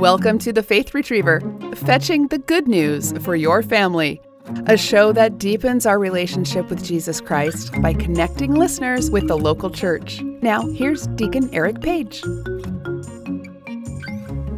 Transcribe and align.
Welcome 0.00 0.38
to 0.38 0.52
the 0.54 0.62
Faith 0.62 0.94
Retriever, 0.94 1.42
fetching 1.74 2.28
the 2.28 2.38
good 2.38 2.66
news 2.66 3.12
for 3.18 3.36
your 3.36 3.62
family. 3.62 4.22
A 4.64 4.74
show 4.74 5.12
that 5.12 5.36
deepens 5.36 5.84
our 5.84 5.98
relationship 5.98 6.70
with 6.70 6.82
Jesus 6.82 7.20
Christ 7.20 7.78
by 7.82 7.92
connecting 7.92 8.54
listeners 8.54 9.10
with 9.10 9.28
the 9.28 9.36
local 9.36 9.68
church. 9.68 10.22
Now, 10.22 10.66
here's 10.68 11.06
Deacon 11.08 11.50
Eric 11.52 11.82
Page. 11.82 12.22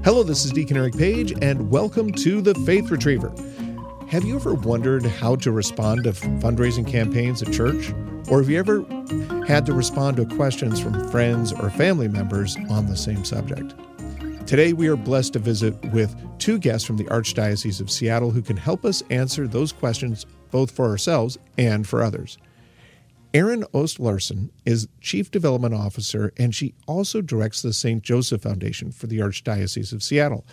Hello, 0.04 0.22
this 0.22 0.44
is 0.44 0.52
Deacon 0.52 0.76
Eric 0.76 0.96
Page, 0.96 1.34
and 1.42 1.72
welcome 1.72 2.12
to 2.12 2.40
the 2.40 2.54
Faith 2.64 2.88
Retriever. 2.88 3.34
Have 4.10 4.22
you 4.22 4.36
ever 4.36 4.54
wondered 4.54 5.04
how 5.04 5.34
to 5.34 5.50
respond 5.50 6.04
to 6.04 6.12
fundraising 6.12 6.86
campaigns 6.86 7.42
at 7.42 7.52
church? 7.52 7.92
Or 8.28 8.38
have 8.38 8.48
you 8.48 8.60
ever 8.60 8.82
had 9.48 9.66
to 9.66 9.72
respond 9.72 10.18
to 10.18 10.24
questions 10.36 10.78
from 10.78 11.10
friends 11.10 11.52
or 11.52 11.68
family 11.70 12.06
members 12.06 12.56
on 12.70 12.86
the 12.86 12.96
same 12.96 13.24
subject? 13.24 13.74
Today, 14.52 14.74
we 14.74 14.86
are 14.88 14.96
blessed 14.96 15.32
to 15.32 15.38
visit 15.38 15.82
with 15.94 16.14
two 16.38 16.58
guests 16.58 16.86
from 16.86 16.98
the 16.98 17.04
Archdiocese 17.04 17.80
of 17.80 17.90
Seattle 17.90 18.30
who 18.30 18.42
can 18.42 18.58
help 18.58 18.84
us 18.84 19.02
answer 19.08 19.48
those 19.48 19.72
questions 19.72 20.26
both 20.50 20.70
for 20.70 20.84
ourselves 20.90 21.38
and 21.56 21.88
for 21.88 22.02
others. 22.02 22.36
Erin 23.32 23.64
Oest-Larsen 23.72 24.52
is 24.66 24.88
Chief 25.00 25.30
Development 25.30 25.72
Officer, 25.72 26.34
and 26.36 26.54
she 26.54 26.74
also 26.86 27.22
directs 27.22 27.62
the 27.62 27.72
St. 27.72 28.02
Joseph 28.02 28.42
Foundation 28.42 28.92
for 28.92 29.06
the 29.06 29.20
Archdiocese 29.20 29.94
of 29.94 30.02
Seattle. 30.02 30.44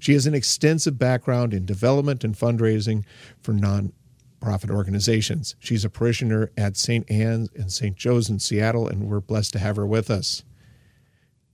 She 0.00 0.14
has 0.14 0.26
an 0.26 0.34
extensive 0.34 0.98
background 0.98 1.54
in 1.54 1.64
development 1.64 2.24
and 2.24 2.34
fundraising 2.34 3.04
for 3.40 3.52
non-profit 3.52 4.70
organizations. 4.70 5.54
She's 5.60 5.84
a 5.84 5.90
parishioner 5.90 6.50
at 6.56 6.76
St. 6.76 7.08
Anne's 7.08 7.50
and 7.54 7.70
St. 7.70 7.94
Joe's 7.94 8.28
in 8.28 8.40
Seattle, 8.40 8.88
and 8.88 9.08
we're 9.08 9.20
blessed 9.20 9.52
to 9.52 9.60
have 9.60 9.76
her 9.76 9.86
with 9.86 10.10
us. 10.10 10.42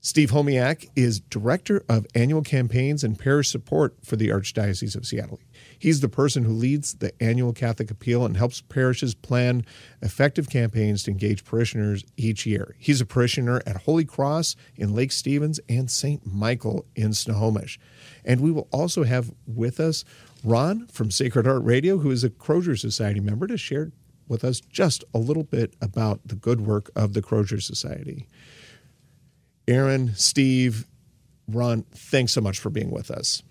Steve 0.03 0.31
Homiak 0.31 0.89
is 0.97 1.21
Director 1.21 1.85
of 1.87 2.07
Annual 2.15 2.41
Campaigns 2.41 3.05
and 3.05 3.19
Parish 3.19 3.51
Support 3.51 3.97
for 4.03 4.17
the 4.17 4.29
Archdiocese 4.29 4.97
of 4.97 5.05
Seattle. 5.05 5.39
He's 5.79 6.01
the 6.01 6.09
person 6.09 6.45
who 6.45 6.55
leads 6.55 6.95
the 6.95 7.13
annual 7.23 7.53
Catholic 7.53 7.91
Appeal 7.91 8.25
and 8.25 8.35
helps 8.35 8.63
parishes 8.63 9.15
plan 9.15 9.63
effective 10.01 10.49
campaigns 10.49 11.03
to 11.03 11.11
engage 11.11 11.45
parishioners 11.45 12.03
each 12.17 12.47
year. 12.47 12.77
He's 12.79 13.03
a 13.03 13.07
parishioner 13.07 13.61
at 13.67 13.83
Holy 13.83 14.07
Cross 14.07 14.57
in 14.75 14.95
Lake 14.95 15.13
Stevens 15.13 15.61
and 15.69 15.91
St. 15.91 16.25
Michael 16.25 16.87
in 16.97 17.13
Snohomish. 17.13 17.79
And 18.25 18.41
we 18.41 18.51
will 18.51 18.69
also 18.73 19.05
have 19.05 19.31
with 19.47 19.79
us 19.79 20.07
Ron 20.43 20.87
from 20.87 21.11
Sacred 21.11 21.45
Heart 21.45 21.65
Radio, 21.65 21.99
who 21.99 22.11
is 22.11 22.25
a 22.25 22.31
Crozier 22.31 22.77
Society 22.77 23.21
member, 23.21 23.47
to 23.47 23.59
share 23.59 23.93
with 24.29 24.45
us 24.45 24.61
just 24.61 25.05
a 25.13 25.19
little 25.19 25.45
bit 25.45 25.77
about 25.83 26.21
the 26.25 26.37
good 26.37 26.63
work 26.63 26.91
of 26.97 27.13
the 27.13 27.21
Crozier 27.21 27.61
Society. 27.61 28.27
Erin, 29.71 30.15
Steve, 30.17 30.87
Ron, 31.49 31.85
thanks 31.93 32.33
so 32.33 32.41
much 32.41 32.59
for 32.59 32.71
being 32.71 32.91
with 32.91 33.11
us. 33.11 33.43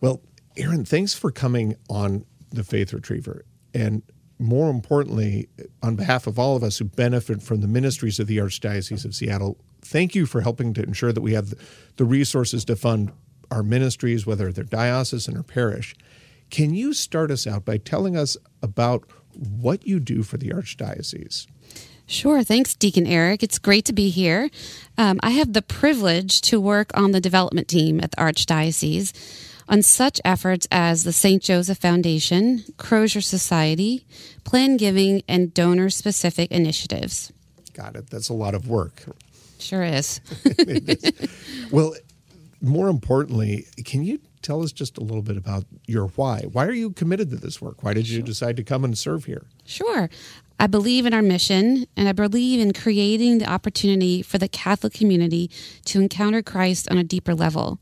Well, 0.00 0.22
Erin, 0.56 0.84
thanks 0.84 1.12
for 1.12 1.30
coming 1.30 1.76
on 1.90 2.24
the 2.50 2.64
Faith 2.64 2.92
Retriever. 2.92 3.44
And 3.74 4.02
more 4.38 4.70
importantly, 4.70 5.48
on 5.82 5.96
behalf 5.96 6.26
of 6.26 6.38
all 6.38 6.56
of 6.56 6.62
us 6.62 6.78
who 6.78 6.84
benefit 6.84 7.42
from 7.42 7.60
the 7.60 7.68
ministries 7.68 8.20
of 8.20 8.26
the 8.26 8.38
Archdiocese 8.38 9.04
of 9.04 9.14
Seattle, 9.14 9.58
thank 9.82 10.14
you 10.14 10.24
for 10.24 10.40
helping 10.40 10.72
to 10.74 10.82
ensure 10.82 11.12
that 11.12 11.20
we 11.20 11.32
have 11.32 11.52
the 11.96 12.04
resources 12.04 12.64
to 12.66 12.76
fund 12.76 13.12
our 13.50 13.62
ministries, 13.62 14.26
whether 14.26 14.52
they're 14.52 14.64
diocesan 14.64 15.36
or 15.36 15.42
parish. 15.42 15.94
Can 16.50 16.74
you 16.74 16.92
start 16.92 17.30
us 17.30 17.46
out 17.46 17.64
by 17.64 17.78
telling 17.78 18.16
us 18.16 18.36
about 18.62 19.04
what 19.32 19.86
you 19.86 19.98
do 19.98 20.22
for 20.22 20.36
the 20.36 20.50
Archdiocese? 20.50 21.46
Sure. 22.06 22.42
Thanks, 22.44 22.74
Deacon 22.74 23.06
Eric. 23.06 23.42
It's 23.42 23.58
great 23.58 23.84
to 23.86 23.92
be 23.92 24.10
here. 24.10 24.48
Um, 24.96 25.18
I 25.22 25.30
have 25.30 25.52
the 25.52 25.62
privilege 25.62 26.40
to 26.42 26.60
work 26.60 26.90
on 26.96 27.10
the 27.12 27.20
development 27.20 27.68
team 27.68 28.00
at 28.00 28.12
the 28.12 28.16
Archdiocese 28.18 29.12
on 29.68 29.82
such 29.82 30.20
efforts 30.24 30.68
as 30.70 31.02
the 31.02 31.12
St. 31.12 31.42
Joseph 31.42 31.78
Foundation, 31.78 32.62
Crozier 32.76 33.20
Society, 33.20 34.06
Plan 34.44 34.76
Giving, 34.76 35.22
and 35.26 35.52
donor 35.52 35.90
specific 35.90 36.52
initiatives. 36.52 37.32
Got 37.74 37.96
it. 37.96 38.08
That's 38.08 38.28
a 38.28 38.34
lot 38.34 38.54
of 38.54 38.68
work. 38.68 39.02
Sure 39.58 39.82
is. 39.84 40.20
well, 41.72 41.94
more 42.60 42.88
importantly, 42.88 43.66
can 43.84 44.04
you 44.04 44.20
tell 44.42 44.62
us 44.62 44.70
just 44.70 44.96
a 44.98 45.00
little 45.00 45.22
bit 45.22 45.36
about 45.36 45.64
your 45.86 46.06
why? 46.08 46.42
Why 46.52 46.66
are 46.66 46.72
you 46.72 46.90
committed 46.92 47.30
to 47.30 47.36
this 47.36 47.60
work? 47.60 47.82
Why 47.82 47.92
did 47.94 48.08
you 48.08 48.22
decide 48.22 48.56
to 48.58 48.62
come 48.64 48.84
and 48.84 48.96
serve 48.96 49.24
here? 49.24 49.46
Sure. 49.64 50.08
I 50.58 50.66
believe 50.66 51.04
in 51.04 51.12
our 51.12 51.22
mission 51.22 51.86
and 51.96 52.08
I 52.08 52.12
believe 52.12 52.60
in 52.60 52.72
creating 52.72 53.38
the 53.38 53.50
opportunity 53.50 54.22
for 54.22 54.38
the 54.38 54.48
Catholic 54.48 54.94
community 54.94 55.50
to 55.84 56.00
encounter 56.00 56.42
Christ 56.42 56.90
on 56.90 56.98
a 56.98 57.04
deeper 57.04 57.34
level. 57.34 57.78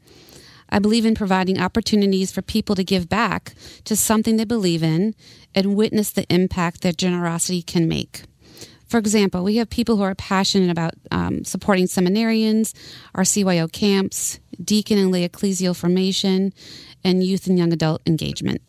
I 0.68 0.80
believe 0.80 1.06
in 1.06 1.14
providing 1.14 1.60
opportunities 1.60 2.32
for 2.32 2.42
people 2.42 2.74
to 2.74 2.82
give 2.82 3.08
back 3.08 3.54
to 3.84 3.94
something 3.94 4.36
they 4.36 4.44
believe 4.44 4.82
in 4.82 5.14
and 5.54 5.76
witness 5.76 6.10
the 6.10 6.26
impact 6.32 6.80
their 6.80 6.92
generosity 6.92 7.62
can 7.62 7.86
make. 7.86 8.22
For 8.88 8.98
example, 8.98 9.44
we 9.44 9.56
have 9.56 9.70
people 9.70 9.96
who 9.96 10.02
are 10.02 10.14
passionate 10.14 10.70
about 10.70 10.94
um, 11.10 11.44
supporting 11.44 11.86
seminarians, 11.86 12.74
our 13.14 13.22
CYO 13.22 13.70
camps, 13.70 14.40
deacon 14.62 14.98
and 14.98 15.10
lay 15.10 15.28
ecclesial 15.28 15.76
formation, 15.76 16.52
and 17.02 17.22
youth 17.22 17.46
and 17.46 17.58
young 17.58 17.72
adult 17.72 18.02
engagement. 18.06 18.62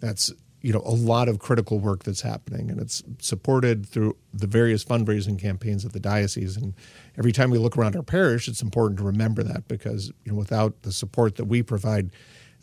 That's 0.00 0.30
you 0.64 0.72
know 0.72 0.80
a 0.86 0.96
lot 0.96 1.28
of 1.28 1.38
critical 1.38 1.78
work 1.78 2.04
that's 2.04 2.22
happening 2.22 2.70
and 2.70 2.80
it's 2.80 3.02
supported 3.18 3.84
through 3.84 4.16
the 4.32 4.46
various 4.46 4.82
fundraising 4.82 5.38
campaigns 5.38 5.84
of 5.84 5.92
the 5.92 6.00
diocese 6.00 6.56
and 6.56 6.72
every 7.18 7.32
time 7.32 7.50
we 7.50 7.58
look 7.58 7.76
around 7.76 7.94
our 7.94 8.02
parish 8.02 8.48
it's 8.48 8.62
important 8.62 8.98
to 8.98 9.04
remember 9.04 9.42
that 9.42 9.68
because 9.68 10.10
you 10.24 10.32
know 10.32 10.38
without 10.38 10.80
the 10.80 10.90
support 10.90 11.36
that 11.36 11.44
we 11.44 11.62
provide 11.62 12.10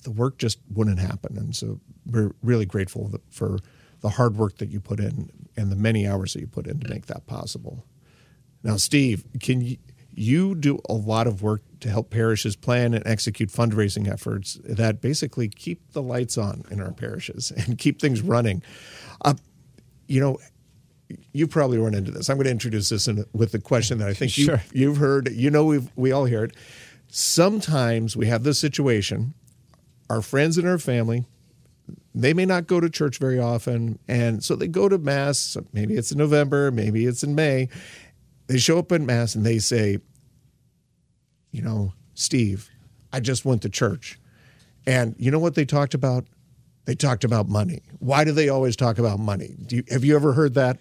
the 0.01 0.09
work 0.09 0.39
just 0.39 0.57
wouldn't 0.73 0.97
happen 0.97 1.37
and 1.37 1.55
so 1.55 1.79
we're 2.07 2.31
really 2.41 2.65
grateful 2.65 3.13
for 3.29 3.59
the 3.99 4.09
hard 4.09 4.35
work 4.35 4.57
that 4.57 4.69
you 4.69 4.79
put 4.79 4.99
in 4.99 5.29
and 5.55 5.71
the 5.71 5.75
many 5.75 6.07
hours 6.07 6.33
that 6.33 6.39
you 6.39 6.47
put 6.47 6.65
in 6.65 6.79
to 6.79 6.89
make 6.89 7.05
that 7.05 7.27
possible. 7.27 7.85
Now 8.63 8.77
steve 8.77 9.23
can 9.39 9.61
you 9.61 9.77
you 10.13 10.55
do 10.55 10.79
a 10.89 10.93
lot 10.93 11.27
of 11.27 11.43
work 11.43 11.61
to 11.81 11.89
help 11.89 12.09
parishes 12.09 12.55
plan 12.55 12.93
and 12.93 13.05
execute 13.05 13.49
fundraising 13.49 14.11
efforts 14.11 14.59
that 14.63 15.01
basically 15.01 15.49
keep 15.49 15.91
the 15.93 16.01
lights 16.01 16.37
on 16.37 16.63
in 16.71 16.79
our 16.79 16.91
parishes 16.91 17.51
and 17.57 17.77
keep 17.77 17.99
things 17.99 18.21
running. 18.21 18.63
Uh, 19.23 19.33
you 20.07 20.19
know, 20.19 20.37
you 21.33 21.47
probably 21.47 21.77
run 21.77 21.93
into 21.93 22.11
this. 22.11 22.29
I'm 22.29 22.37
going 22.37 22.45
to 22.45 22.51
introduce 22.51 22.89
this 22.89 23.07
in, 23.07 23.25
with 23.33 23.51
the 23.51 23.59
question 23.59 23.97
that 23.97 24.07
I 24.07 24.13
think 24.13 24.31
sure. 24.31 24.61
you, 24.71 24.89
have 24.89 24.97
heard. 24.97 25.31
You 25.31 25.51
know, 25.51 25.65
we 25.65 25.87
we 25.95 26.11
all 26.11 26.25
hear 26.25 26.45
it. 26.45 26.55
Sometimes 27.07 28.15
we 28.15 28.27
have 28.27 28.43
this 28.43 28.59
situation. 28.59 29.33
Our 30.09 30.21
friends 30.21 30.57
and 30.57 30.67
our 30.67 30.77
family, 30.77 31.25
they 32.13 32.33
may 32.33 32.45
not 32.45 32.67
go 32.67 32.79
to 32.79 32.89
church 32.89 33.17
very 33.17 33.39
often, 33.39 33.99
and 34.07 34.43
so 34.43 34.55
they 34.55 34.67
go 34.67 34.89
to 34.89 34.97
mass. 34.97 35.57
Maybe 35.73 35.95
it's 35.95 36.11
in 36.11 36.17
November, 36.17 36.71
maybe 36.71 37.05
it's 37.05 37.23
in 37.23 37.35
May, 37.35 37.69
they 38.47 38.57
show 38.57 38.77
up 38.77 38.91
in 38.91 39.05
mass 39.05 39.35
and 39.35 39.45
they 39.45 39.59
say, 39.59 39.99
you 41.51 41.61
know, 41.61 41.93
Steve, 42.13 42.69
I 43.13 43.19
just 43.19 43.45
went 43.45 43.61
to 43.63 43.69
church. 43.69 44.19
And 44.85 45.15
you 45.17 45.31
know 45.31 45.39
what 45.39 45.55
they 45.55 45.65
talked 45.65 45.93
about? 45.93 46.25
They 46.85 46.95
talked 46.95 47.23
about 47.23 47.47
money. 47.47 47.81
Why 47.99 48.23
do 48.23 48.31
they 48.31 48.49
always 48.49 48.75
talk 48.75 48.97
about 48.97 49.19
money? 49.19 49.55
You, 49.69 49.83
have 49.89 50.03
you 50.03 50.15
ever 50.15 50.33
heard 50.33 50.55
that? 50.55 50.79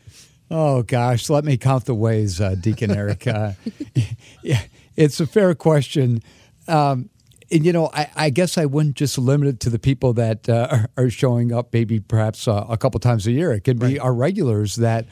Oh 0.50 0.82
gosh, 0.82 1.30
let 1.30 1.44
me 1.44 1.56
count 1.56 1.84
the 1.84 1.94
ways, 1.94 2.40
uh, 2.40 2.56
Deacon 2.58 2.90
Eric. 2.90 3.26
Uh, 3.26 3.52
yeah, 4.42 4.62
it's 4.96 5.20
a 5.20 5.26
fair 5.26 5.54
question. 5.54 6.22
Um, 6.66 7.10
and 7.50 7.66
you 7.66 7.72
know, 7.72 7.90
I, 7.92 8.08
I, 8.14 8.30
guess 8.30 8.56
I 8.56 8.66
wouldn't 8.66 8.96
just 8.96 9.18
limit 9.18 9.48
it 9.48 9.60
to 9.60 9.70
the 9.70 9.78
people 9.78 10.12
that 10.14 10.48
uh, 10.48 10.86
are, 10.96 11.10
showing 11.10 11.52
up, 11.52 11.72
maybe 11.72 11.98
perhaps 11.98 12.46
uh, 12.46 12.64
a 12.68 12.76
couple 12.76 13.00
times 13.00 13.26
a 13.26 13.32
year. 13.32 13.52
It 13.52 13.62
could 13.62 13.78
be 13.78 13.86
right. 13.86 13.98
our 13.98 14.14
regulars 14.14 14.76
that 14.76 15.06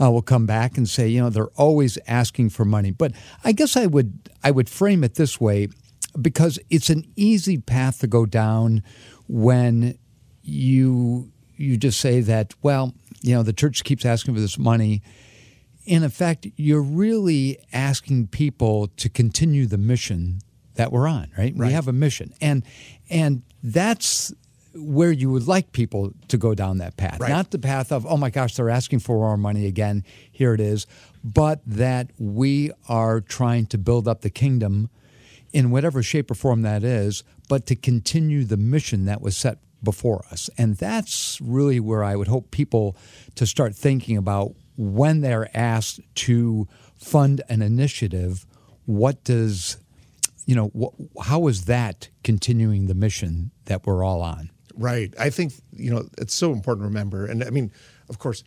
uh, 0.00 0.10
will 0.10 0.22
come 0.22 0.46
back 0.46 0.76
and 0.76 0.88
say, 0.88 1.08
you 1.08 1.20
know, 1.20 1.30
they're 1.30 1.46
always 1.56 1.98
asking 2.08 2.50
for 2.50 2.64
money. 2.64 2.90
But 2.90 3.12
I 3.44 3.52
guess 3.52 3.76
I 3.76 3.86
would 3.86 4.30
I 4.42 4.50
would 4.50 4.68
frame 4.68 5.04
it 5.04 5.14
this 5.14 5.40
way 5.40 5.68
because 6.20 6.58
it's 6.70 6.90
an 6.90 7.04
easy 7.14 7.58
path 7.58 8.00
to 8.00 8.06
go 8.06 8.26
down 8.26 8.82
when 9.28 9.98
you 10.42 11.30
you 11.56 11.76
just 11.76 12.00
say 12.00 12.20
that 12.20 12.54
well, 12.62 12.94
you 13.22 13.34
know, 13.34 13.42
the 13.42 13.52
church 13.52 13.84
keeps 13.84 14.04
asking 14.04 14.34
for 14.34 14.40
this 14.40 14.58
money. 14.58 15.02
In 15.84 16.02
effect, 16.02 16.48
you're 16.56 16.82
really 16.82 17.60
asking 17.72 18.26
people 18.26 18.88
to 18.96 19.08
continue 19.08 19.66
the 19.66 19.78
mission 19.78 20.40
that 20.76 20.92
we're 20.92 21.08
on, 21.08 21.30
right? 21.36 21.52
right? 21.54 21.68
We 21.68 21.72
have 21.72 21.88
a 21.88 21.92
mission. 21.92 22.32
And 22.40 22.64
and 23.10 23.42
that's 23.62 24.32
where 24.74 25.12
you 25.12 25.30
would 25.30 25.46
like 25.46 25.72
people 25.72 26.12
to 26.28 26.36
go 26.36 26.54
down 26.54 26.78
that 26.78 26.96
path. 26.96 27.18
Right. 27.20 27.30
Not 27.30 27.50
the 27.50 27.58
path 27.58 27.90
of, 27.92 28.04
oh 28.06 28.16
my 28.16 28.30
gosh, 28.30 28.54
they're 28.54 28.70
asking 28.70 29.00
for 29.00 29.16
more 29.16 29.36
money 29.36 29.66
again. 29.66 30.04
Here 30.30 30.54
it 30.54 30.60
is. 30.60 30.86
But 31.24 31.60
that 31.66 32.10
we 32.18 32.70
are 32.88 33.20
trying 33.20 33.66
to 33.66 33.78
build 33.78 34.06
up 34.06 34.20
the 34.20 34.30
kingdom 34.30 34.90
in 35.52 35.70
whatever 35.70 36.02
shape 36.02 36.30
or 36.30 36.34
form 36.34 36.62
that 36.62 36.84
is, 36.84 37.24
but 37.48 37.66
to 37.66 37.76
continue 37.76 38.44
the 38.44 38.56
mission 38.56 39.06
that 39.06 39.22
was 39.22 39.36
set 39.36 39.58
before 39.82 40.24
us. 40.30 40.50
And 40.58 40.76
that's 40.76 41.40
really 41.40 41.80
where 41.80 42.04
I 42.04 42.16
would 42.16 42.28
hope 42.28 42.50
people 42.50 42.96
to 43.36 43.46
start 43.46 43.74
thinking 43.74 44.16
about 44.16 44.54
when 44.76 45.22
they're 45.22 45.48
asked 45.56 46.00
to 46.14 46.68
fund 46.98 47.42
an 47.48 47.62
initiative, 47.62 48.46
what 48.84 49.24
does 49.24 49.78
you 50.46 50.54
know, 50.54 50.70
wh- 50.78 51.24
how 51.26 51.48
is 51.48 51.66
that 51.66 52.08
continuing 52.24 52.86
the 52.86 52.94
mission 52.94 53.50
that 53.66 53.86
we're 53.86 54.02
all 54.02 54.22
on? 54.22 54.50
Right. 54.74 55.12
I 55.18 55.30
think, 55.30 55.54
you 55.72 55.90
know, 55.90 56.08
it's 56.18 56.34
so 56.34 56.52
important 56.52 56.84
to 56.84 56.88
remember. 56.88 57.26
And 57.26 57.42
I 57.42 57.50
mean, 57.50 57.72
of 58.08 58.18
course, 58.18 58.44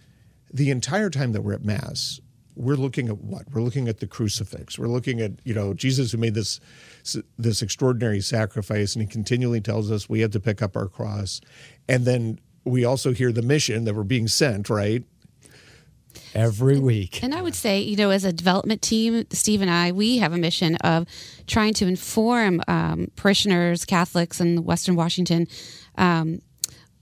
the 0.52 0.72
entire 0.72 1.10
time 1.10 1.34
that 1.34 1.42
we're 1.42 1.54
at 1.54 1.64
Mass, 1.64 2.20
we're 2.56 2.76
looking 2.76 3.08
at 3.10 3.18
what? 3.20 3.44
We're 3.52 3.62
looking 3.62 3.88
at 3.88 4.00
the 4.00 4.08
crucifix. 4.08 4.78
We're 4.78 4.88
looking 4.88 5.22
at, 5.22 5.32
you 5.44 5.54
know, 5.54 5.74
Jesus 5.74 6.12
who 6.12 6.18
made 6.18 6.34
this 6.34 6.60
this 7.38 7.62
extraordinary 7.62 8.22
sacrifice 8.22 8.96
and 8.96 9.02
he 9.02 9.08
continually 9.08 9.62
tells 9.62 9.90
us 9.90 10.10
we 10.10 10.20
have 10.20 10.32
to 10.32 10.40
pick 10.40 10.62
up 10.62 10.76
our 10.76 10.88
cross. 10.88 11.42
And 11.88 12.06
then 12.06 12.40
we 12.66 12.86
also 12.86 13.14
hear 13.14 13.32
the 13.32 13.42
mission 13.42 13.86
that 13.86 13.96
we're 13.96 14.04
being 14.04 14.28
sent, 14.28 14.70
right? 14.70 15.04
Every 16.34 16.80
week. 16.80 17.24
And 17.24 17.34
I 17.34 17.42
would 17.42 17.56
say, 17.56 17.80
you 17.80 17.96
know, 17.96 18.10
as 18.10 18.24
a 18.24 18.34
development 18.34 18.82
team, 18.82 19.26
Steve 19.32 19.62
and 19.62 19.70
I, 19.70 19.92
we 19.92 20.18
have 20.18 20.34
a 20.34 20.38
mission 20.38 20.76
of 20.78 21.08
trying 21.48 21.74
to 21.76 21.88
inform 21.88 22.62
um, 22.68 23.08
parishioners, 23.16 23.86
Catholics 23.86 24.40
in 24.40 24.64
Western 24.64 24.96
Washington. 24.96 25.48
Um, 25.98 26.42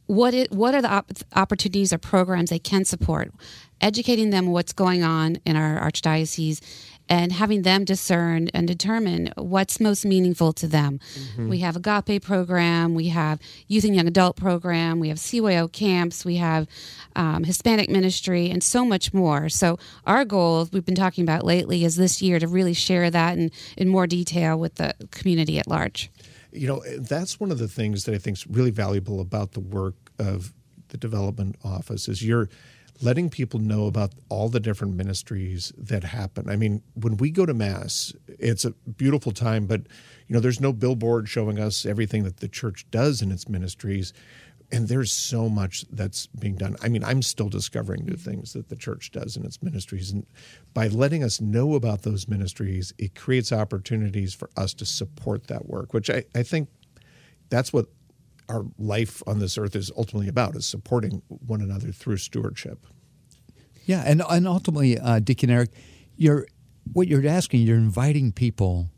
what 0.07 0.33
it, 0.33 0.51
what 0.51 0.74
are 0.74 0.81
the 0.81 0.89
op- 0.92 1.12
opportunities 1.36 1.92
or 1.92 1.98
programs 1.98 2.50
they 2.50 2.59
can 2.59 2.86
support? 2.86 3.31
Educating 3.81 4.31
them 4.31 4.48
what's 4.48 4.74
going 4.74 5.04
on 5.04 5.38
in 5.45 5.56
our 5.56 5.80
archdiocese 5.80 6.62
and 7.09 7.31
having 7.31 7.62
them 7.62 7.86
discern 7.86 8.50
and 8.54 8.68
determine 8.68 9.31
what's 9.38 9.80
most 9.80 10.06
meaningful 10.06 10.54
to 10.54 10.68
them. 10.68 11.00
Mm-hmm. 11.15 11.50
We 11.50 11.59
have 11.59 11.75
Agape 11.75 12.24
program, 12.24 12.95
we 12.95 13.09
have 13.09 13.39
youth 13.68 13.83
and 13.83 13.95
young 13.95 14.07
adult 14.07 14.36
program, 14.36 15.00
we 15.00 15.09
have 15.09 15.18
CYO 15.18 15.71
camps, 15.71 16.25
we 16.25 16.38
have 16.38 16.68
um, 17.15 17.44
Hispanic 17.44 17.89
ministry, 17.89 18.50
and 18.50 18.63
so 18.63 18.86
much 18.86 19.13
more. 19.13 19.50
So 19.50 19.77
our 20.06 20.25
goal, 20.25 20.68
we've 20.71 20.86
been 20.86 20.95
talking 20.95 21.24
about 21.24 21.45
lately, 21.45 21.86
is 21.86 21.95
this 21.95 22.21
year 22.21 22.39
to 22.39 22.48
really 22.48 22.74
share 22.74 23.09
that 23.09 23.38
in, 23.38 23.51
in 23.77 23.88
more 23.88 24.07
detail 24.07 24.59
with 24.59 24.75
the 24.75 24.94
community 25.12 25.59
at 25.59 25.68
large. 25.68 26.12
You 26.51 26.68
know, 26.68 26.83
that's 26.98 27.39
one 27.39 27.51
of 27.51 27.59
the 27.59 27.68
things 27.68 28.06
that 28.06 28.15
I 28.15 28.18
think 28.18 28.38
is 28.38 28.48
really 28.48 28.71
valuable 28.71 29.19
about 29.19 29.51
the 29.51 29.59
work 29.59 29.95
of 30.18 30.54
the 30.89 30.98
development 30.98 31.56
office 31.63 32.07
is 32.07 32.24
you're– 32.24 32.50
letting 33.01 33.29
people 33.29 33.59
know 33.59 33.85
about 33.85 34.13
all 34.29 34.49
the 34.49 34.59
different 34.59 34.95
ministries 34.95 35.71
that 35.77 36.03
happen. 36.03 36.49
I 36.49 36.55
mean, 36.55 36.81
when 36.95 37.17
we 37.17 37.29
go 37.29 37.45
to 37.45 37.53
mass, 37.53 38.13
it's 38.27 38.65
a 38.65 38.71
beautiful 38.71 39.31
time, 39.31 39.67
but 39.67 39.81
you 40.27 40.33
know, 40.33 40.39
there's 40.39 40.59
no 40.59 40.73
billboard 40.73 41.29
showing 41.29 41.59
us 41.59 41.85
everything 41.85 42.23
that 42.23 42.38
the 42.38 42.47
church 42.47 42.85
does 42.91 43.21
in 43.21 43.31
its 43.31 43.47
ministries. 43.47 44.13
And 44.69 44.89
there's 44.89 45.13
so 45.13 45.47
much 45.47 45.85
that's 45.89 46.27
being 46.27 46.55
done. 46.55 46.75
I 46.81 46.89
mean, 46.89 47.03
I'm 47.03 47.21
still 47.21 47.47
discovering 47.47 48.03
new 48.03 48.17
things 48.17 48.51
that 48.51 48.67
the 48.67 48.75
church 48.75 49.11
does 49.11 49.38
in 49.38 49.45
its 49.45 49.63
ministries. 49.63 50.11
And 50.11 50.25
by 50.73 50.88
letting 50.88 51.23
us 51.23 51.39
know 51.39 51.75
about 51.75 52.01
those 52.01 52.27
ministries, 52.27 52.94
it 52.97 53.15
creates 53.15 53.53
opportunities 53.53 54.33
for 54.33 54.49
us 54.57 54.73
to 54.75 54.85
support 54.85 55.47
that 55.47 55.67
work, 55.67 55.94
which 55.94 56.09
I, 56.09 56.25
I 56.35 56.44
think 56.44 56.67
that's 57.49 57.71
what 57.71 57.88
our 58.49 58.65
life 58.77 59.21
on 59.27 59.39
this 59.39 59.57
earth 59.57 59.75
is 59.75 59.91
ultimately 59.95 60.27
about 60.27 60.55
is 60.55 60.65
supporting 60.65 61.21
one 61.27 61.61
another 61.61 61.91
through 61.91 62.17
stewardship. 62.17 62.85
Yeah, 63.85 64.03
and 64.05 64.21
and 64.29 64.47
ultimately, 64.47 64.99
uh, 64.99 65.19
Deacon 65.19 65.49
Eric, 65.49 65.71
you're 66.15 66.47
what 66.94 67.07
you're 67.07 67.25
asking. 67.27 67.61
You're 67.61 67.77
inviting 67.77 68.31
people 68.31 68.89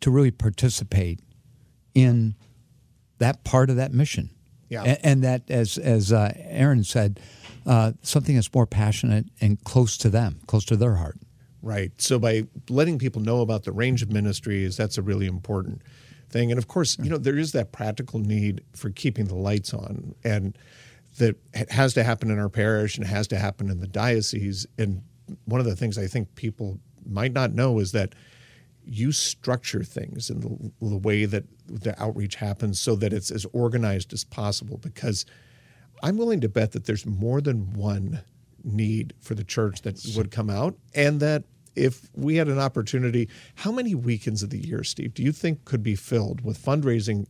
to 0.00 0.10
really 0.10 0.30
participate 0.30 1.20
in 1.94 2.34
that 3.18 3.44
part 3.44 3.70
of 3.70 3.76
that 3.76 3.92
mission. 3.92 4.30
Yeah, 4.68 4.82
and, 4.82 4.98
and 5.02 5.24
that, 5.24 5.50
as 5.50 5.76
as 5.78 6.12
uh, 6.12 6.32
Erin 6.36 6.84
said, 6.84 7.20
uh, 7.66 7.92
something 8.02 8.34
that's 8.34 8.52
more 8.54 8.66
passionate 8.66 9.26
and 9.40 9.62
close 9.64 9.96
to 9.98 10.08
them, 10.08 10.40
close 10.46 10.64
to 10.66 10.76
their 10.76 10.94
heart. 10.94 11.18
Right. 11.62 11.92
So 11.98 12.18
by 12.18 12.46
letting 12.68 12.98
people 12.98 13.22
know 13.22 13.40
about 13.40 13.62
the 13.62 13.72
range 13.72 14.02
of 14.02 14.10
ministries, 14.10 14.76
that's 14.76 14.98
a 14.98 15.02
really 15.02 15.26
important 15.26 15.82
thing. 16.32 16.50
And 16.50 16.58
of 16.58 16.68
course, 16.68 16.98
you 16.98 17.04
mm. 17.04 17.10
know, 17.10 17.18
there 17.18 17.38
is 17.38 17.52
that 17.52 17.72
practical 17.72 18.18
need 18.18 18.62
for 18.74 18.90
keeping 18.90 19.26
the 19.26 19.34
lights 19.34 19.72
on 19.72 20.14
and 20.24 20.56
that 21.18 21.36
has 21.70 21.94
to 21.94 22.02
happen 22.02 22.30
in 22.30 22.38
our 22.38 22.48
parish 22.48 22.96
and 22.96 23.06
has 23.06 23.28
to 23.28 23.38
happen 23.38 23.70
in 23.70 23.80
the 23.80 23.86
diocese. 23.86 24.66
And 24.78 25.02
one 25.44 25.60
of 25.60 25.66
the 25.66 25.76
things 25.76 25.98
I 25.98 26.06
think 26.06 26.34
people 26.34 26.78
might 27.06 27.32
not 27.32 27.52
know 27.52 27.78
is 27.78 27.92
that 27.92 28.14
you 28.84 29.12
structure 29.12 29.84
things 29.84 30.30
in 30.30 30.40
the, 30.40 30.72
the 30.80 30.96
way 30.96 31.24
that 31.24 31.44
the 31.68 32.00
outreach 32.02 32.36
happens 32.36 32.80
so 32.80 32.96
that 32.96 33.12
it's 33.12 33.30
as 33.30 33.46
organized 33.52 34.12
as 34.12 34.24
possible 34.24 34.78
because 34.78 35.24
I'm 36.02 36.16
willing 36.16 36.40
to 36.40 36.48
bet 36.48 36.72
that 36.72 36.86
there's 36.86 37.06
more 37.06 37.40
than 37.40 37.74
one 37.74 38.22
need 38.64 39.14
for 39.20 39.34
the 39.34 39.44
church 39.44 39.82
that 39.82 40.00
would 40.16 40.30
come 40.30 40.50
out 40.50 40.76
and 40.94 41.20
that 41.20 41.44
if 41.74 42.10
we 42.14 42.36
had 42.36 42.48
an 42.48 42.58
opportunity, 42.58 43.28
how 43.56 43.72
many 43.72 43.94
weekends 43.94 44.42
of 44.42 44.50
the 44.50 44.58
year, 44.58 44.84
Steve, 44.84 45.14
do 45.14 45.22
you 45.22 45.32
think 45.32 45.64
could 45.64 45.82
be 45.82 45.94
filled 45.94 46.42
with 46.42 46.62
fundraising 46.62 47.26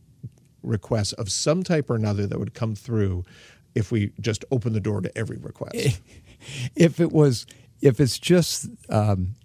requests 0.61 1.13
of 1.13 1.31
some 1.31 1.63
type 1.63 1.89
or 1.89 1.95
another 1.95 2.27
that 2.27 2.39
would 2.39 2.53
come 2.53 2.75
through 2.75 3.23
if 3.75 3.91
we 3.91 4.11
just 4.19 4.45
open 4.51 4.73
the 4.73 4.79
door 4.79 5.01
to 5.01 5.17
every 5.17 5.37
request? 5.37 6.01
If 6.75 6.99
it 6.99 7.13
was, 7.13 7.45
if 7.79 8.01
it's 8.01 8.19
just 8.19 8.67
um, 8.89 9.35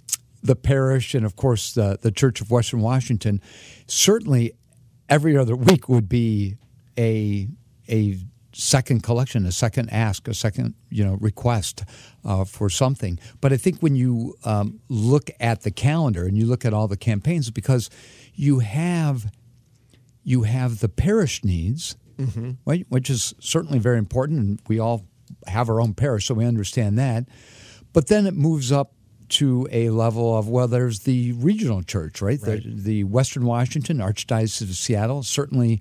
the 0.43 0.57
parish 0.57 1.15
and 1.15 1.25
of 1.25 1.37
course 1.37 1.73
the 1.73 1.97
the 2.01 2.11
Church 2.11 2.41
of 2.41 2.51
Western 2.51 2.81
Washington, 2.81 3.41
certainly 3.87 4.53
every 5.09 5.37
other 5.37 5.55
week 5.55 5.89
would 5.89 6.09
be 6.09 6.57
a 6.99 7.47
a 7.89 8.19
second 8.59 9.05
collection, 9.05 9.47
a 9.47 9.53
second 9.53 9.89
ask, 9.91 10.27
a 10.27 10.35
second 10.35 10.75
you 10.91 11.05
know 11.05 11.15
request 11.21 11.85
uh, 12.25 12.45
for 12.45 12.69
something. 12.69 13.19
But 13.41 13.53
I 13.53 13.57
think 13.57 13.81
when 13.81 13.95
you 13.95 14.35
um, 14.45 14.81
look 14.89 15.31
at 15.41 15.63
the 15.63 15.71
calendar 15.71 16.27
and 16.27 16.37
you 16.37 16.45
look 16.45 16.65
at 16.65 16.75
all 16.75 16.89
the 16.89 16.97
campaigns, 16.97 17.51
because 17.51 17.89
you 18.35 18.59
have 18.59 19.33
you 20.25 20.43
have 20.43 20.81
the 20.81 20.89
parish 20.89 21.45
needs, 21.45 21.97
mm-hmm. 22.19 22.53
right, 22.67 22.85
which 22.89 23.09
is 23.09 23.33
certainly 23.41 23.79
very 23.79 23.99
important, 23.99 24.41
and 24.41 24.61
we 24.69 24.79
all 24.79 25.07
have 25.47 25.71
our 25.71 25.81
own 25.81 25.95
parish, 25.95 26.27
so 26.27 26.35
we 26.35 26.45
understand 26.45 26.99
that. 26.99 27.27
But 27.93 28.09
then 28.09 28.27
it 28.27 28.35
moves 28.35 28.73
up 28.73 28.93
to 29.29 29.69
a 29.71 29.91
level 29.91 30.37
of 30.37 30.49
well, 30.49 30.69
there's 30.69 31.01
the 31.01 31.33
regional 31.33 31.83
church, 31.83 32.21
right? 32.23 32.39
right. 32.43 32.63
The, 32.63 32.75
the, 32.75 33.05
Western 33.05 33.45
Washington 33.45 33.99
Archdiocese 33.99 34.63
of 34.63 34.77
Seattle, 34.77 35.23
certainly 35.23 35.81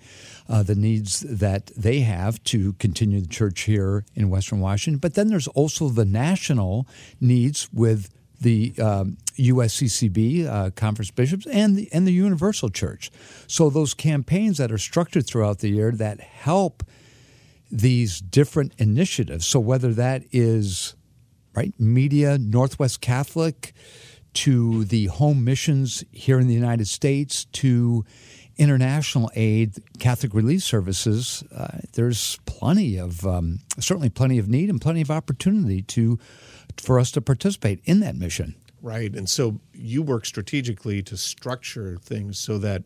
uh, 0.49 0.63
the 0.63 0.75
needs 0.75 1.21
that 1.21 1.67
they 1.77 2.01
have 2.01 2.43
to 2.45 2.73
continue 2.73 3.21
the 3.21 3.27
church 3.27 3.61
here 3.61 4.05
in 4.15 4.29
Western 4.29 4.59
Washington. 4.59 4.99
But 4.99 5.13
then 5.13 5.27
there's 5.27 5.47
also 5.47 5.89
the 5.89 6.05
national 6.05 6.87
needs 7.19 7.69
with 7.73 8.13
the 8.39 8.73
um, 8.79 9.17
USCCB, 9.37 10.45
uh, 10.45 10.69
Conference 10.71 11.11
Bishops, 11.11 11.47
and 11.47 11.75
the, 11.75 11.89
and 11.91 12.05
the 12.05 12.13
Universal 12.13 12.69
Church. 12.69 13.11
So 13.47 13.69
those 13.69 13.93
campaigns 13.93 14.57
that 14.57 14.71
are 14.71 14.77
structured 14.77 15.25
throughout 15.25 15.59
the 15.59 15.69
year 15.69 15.91
that 15.91 16.19
help 16.19 16.83
these 17.71 18.19
different 18.19 18.73
initiatives. 18.77 19.45
So 19.45 19.59
whether 19.59 19.93
that 19.93 20.23
is 20.31 20.95
right? 21.57 21.73
Media, 21.79 22.37
Northwest 22.37 23.01
Catholic, 23.01 23.73
to 24.33 24.85
the 24.85 25.07
home 25.07 25.43
missions 25.43 26.03
here 26.11 26.39
in 26.39 26.47
the 26.47 26.53
United 26.53 26.87
States, 26.87 27.45
to 27.45 28.05
international 28.57 29.31
aid, 29.33 29.73
Catholic 29.97 30.35
Relief 30.35 30.61
Services. 30.61 31.43
Uh, 31.55 31.79
there's 31.93 32.37
plenty 32.45 32.97
of, 32.97 33.25
um, 33.25 33.59
certainly 33.79 34.09
plenty 34.09 34.37
of 34.37 34.47
need 34.47 34.69
and 34.69 34.79
plenty 34.79 35.01
of 35.01 35.09
opportunity 35.09 35.81
to, 35.81 36.19
for 36.77 36.99
us 36.99 37.09
to 37.11 37.21
participate 37.21 37.81
in 37.85 38.01
that 38.01 38.15
mission. 38.15 38.53
Right. 38.79 39.11
And 39.15 39.27
so 39.27 39.59
you 39.73 40.03
work 40.03 40.27
strategically 40.27 41.01
to 41.03 41.17
structure 41.17 41.97
things 42.03 42.37
so 42.37 42.59
that 42.59 42.85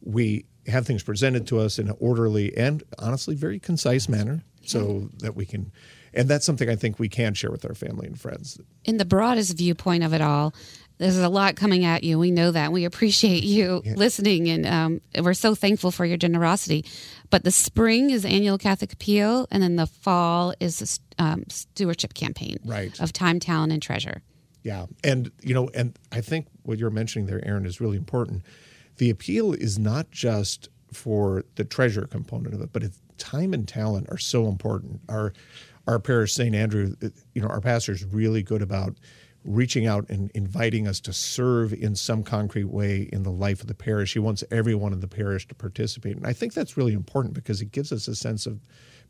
we 0.00 0.46
have 0.68 0.86
things 0.86 1.02
presented 1.02 1.46
to 1.48 1.60
us 1.60 1.78
in 1.78 1.88
an 1.88 1.96
orderly 2.00 2.56
and 2.56 2.82
honestly 2.98 3.34
very 3.34 3.58
concise 3.58 4.08
manner 4.08 4.42
so 4.64 5.10
that 5.18 5.36
we 5.36 5.44
can 5.44 5.70
and 6.16 6.28
that's 6.28 6.44
something 6.44 6.68
I 6.68 6.76
think 6.76 6.98
we 6.98 7.08
can 7.08 7.34
share 7.34 7.50
with 7.50 7.64
our 7.64 7.74
family 7.74 8.06
and 8.06 8.18
friends. 8.18 8.58
In 8.84 8.96
the 8.96 9.04
broadest 9.04 9.56
viewpoint 9.56 10.02
of 10.02 10.12
it 10.14 10.20
all, 10.20 10.54
there's 10.98 11.18
a 11.18 11.28
lot 11.28 11.56
coming 11.56 11.84
at 11.84 12.04
you. 12.04 12.18
We 12.18 12.30
know 12.30 12.50
that. 12.50 12.72
We 12.72 12.86
appreciate 12.86 13.42
you 13.44 13.82
yeah. 13.84 13.94
listening, 13.96 14.48
and 14.48 14.66
um, 14.66 15.00
we're 15.20 15.34
so 15.34 15.54
thankful 15.54 15.90
for 15.90 16.06
your 16.06 16.16
generosity. 16.16 16.86
But 17.28 17.44
the 17.44 17.50
spring 17.50 18.10
is 18.10 18.24
annual 18.24 18.56
Catholic 18.56 18.92
Appeal, 18.94 19.46
and 19.50 19.62
then 19.62 19.76
the 19.76 19.86
fall 19.86 20.54
is 20.58 21.00
a 21.18 21.22
um, 21.22 21.44
stewardship 21.48 22.14
campaign 22.14 22.58
right. 22.64 22.98
of 22.98 23.12
time, 23.12 23.40
talent, 23.40 23.72
and 23.72 23.82
treasure. 23.82 24.22
Yeah, 24.62 24.86
and 25.04 25.30
you 25.42 25.54
know, 25.54 25.68
and 25.74 25.96
I 26.10 26.22
think 26.22 26.46
what 26.62 26.78
you're 26.78 26.90
mentioning 26.90 27.26
there, 27.26 27.46
Erin, 27.46 27.66
is 27.66 27.80
really 27.80 27.98
important. 27.98 28.42
The 28.96 29.10
appeal 29.10 29.52
is 29.52 29.78
not 29.78 30.10
just 30.10 30.70
for 30.92 31.44
the 31.56 31.64
treasure 31.64 32.06
component 32.06 32.54
of 32.54 32.62
it, 32.62 32.72
but 32.72 32.82
it's 32.82 32.98
time 33.18 33.52
and 33.52 33.68
talent 33.68 34.08
are 34.10 34.18
so 34.18 34.48
important. 34.48 35.00
Our 35.08 35.32
our 35.86 35.98
parish, 35.98 36.32
St. 36.32 36.54
Andrew, 36.54 36.94
you 37.34 37.42
know, 37.42 37.48
our 37.48 37.60
pastor 37.60 37.92
is 37.92 38.04
really 38.04 38.42
good 38.42 38.62
about 38.62 38.96
reaching 39.44 39.86
out 39.86 40.08
and 40.08 40.30
inviting 40.34 40.88
us 40.88 40.98
to 41.00 41.12
serve 41.12 41.72
in 41.72 41.94
some 41.94 42.24
concrete 42.24 42.64
way 42.64 43.08
in 43.12 43.22
the 43.22 43.30
life 43.30 43.60
of 43.60 43.68
the 43.68 43.74
parish. 43.74 44.12
He 44.12 44.18
wants 44.18 44.42
everyone 44.50 44.92
in 44.92 45.00
the 45.00 45.08
parish 45.08 45.46
to 45.48 45.54
participate. 45.54 46.16
And 46.16 46.26
I 46.26 46.32
think 46.32 46.52
that's 46.52 46.76
really 46.76 46.92
important 46.92 47.34
because 47.34 47.60
it 47.60 47.70
gives 47.70 47.92
us 47.92 48.08
a 48.08 48.16
sense 48.16 48.46
of 48.46 48.60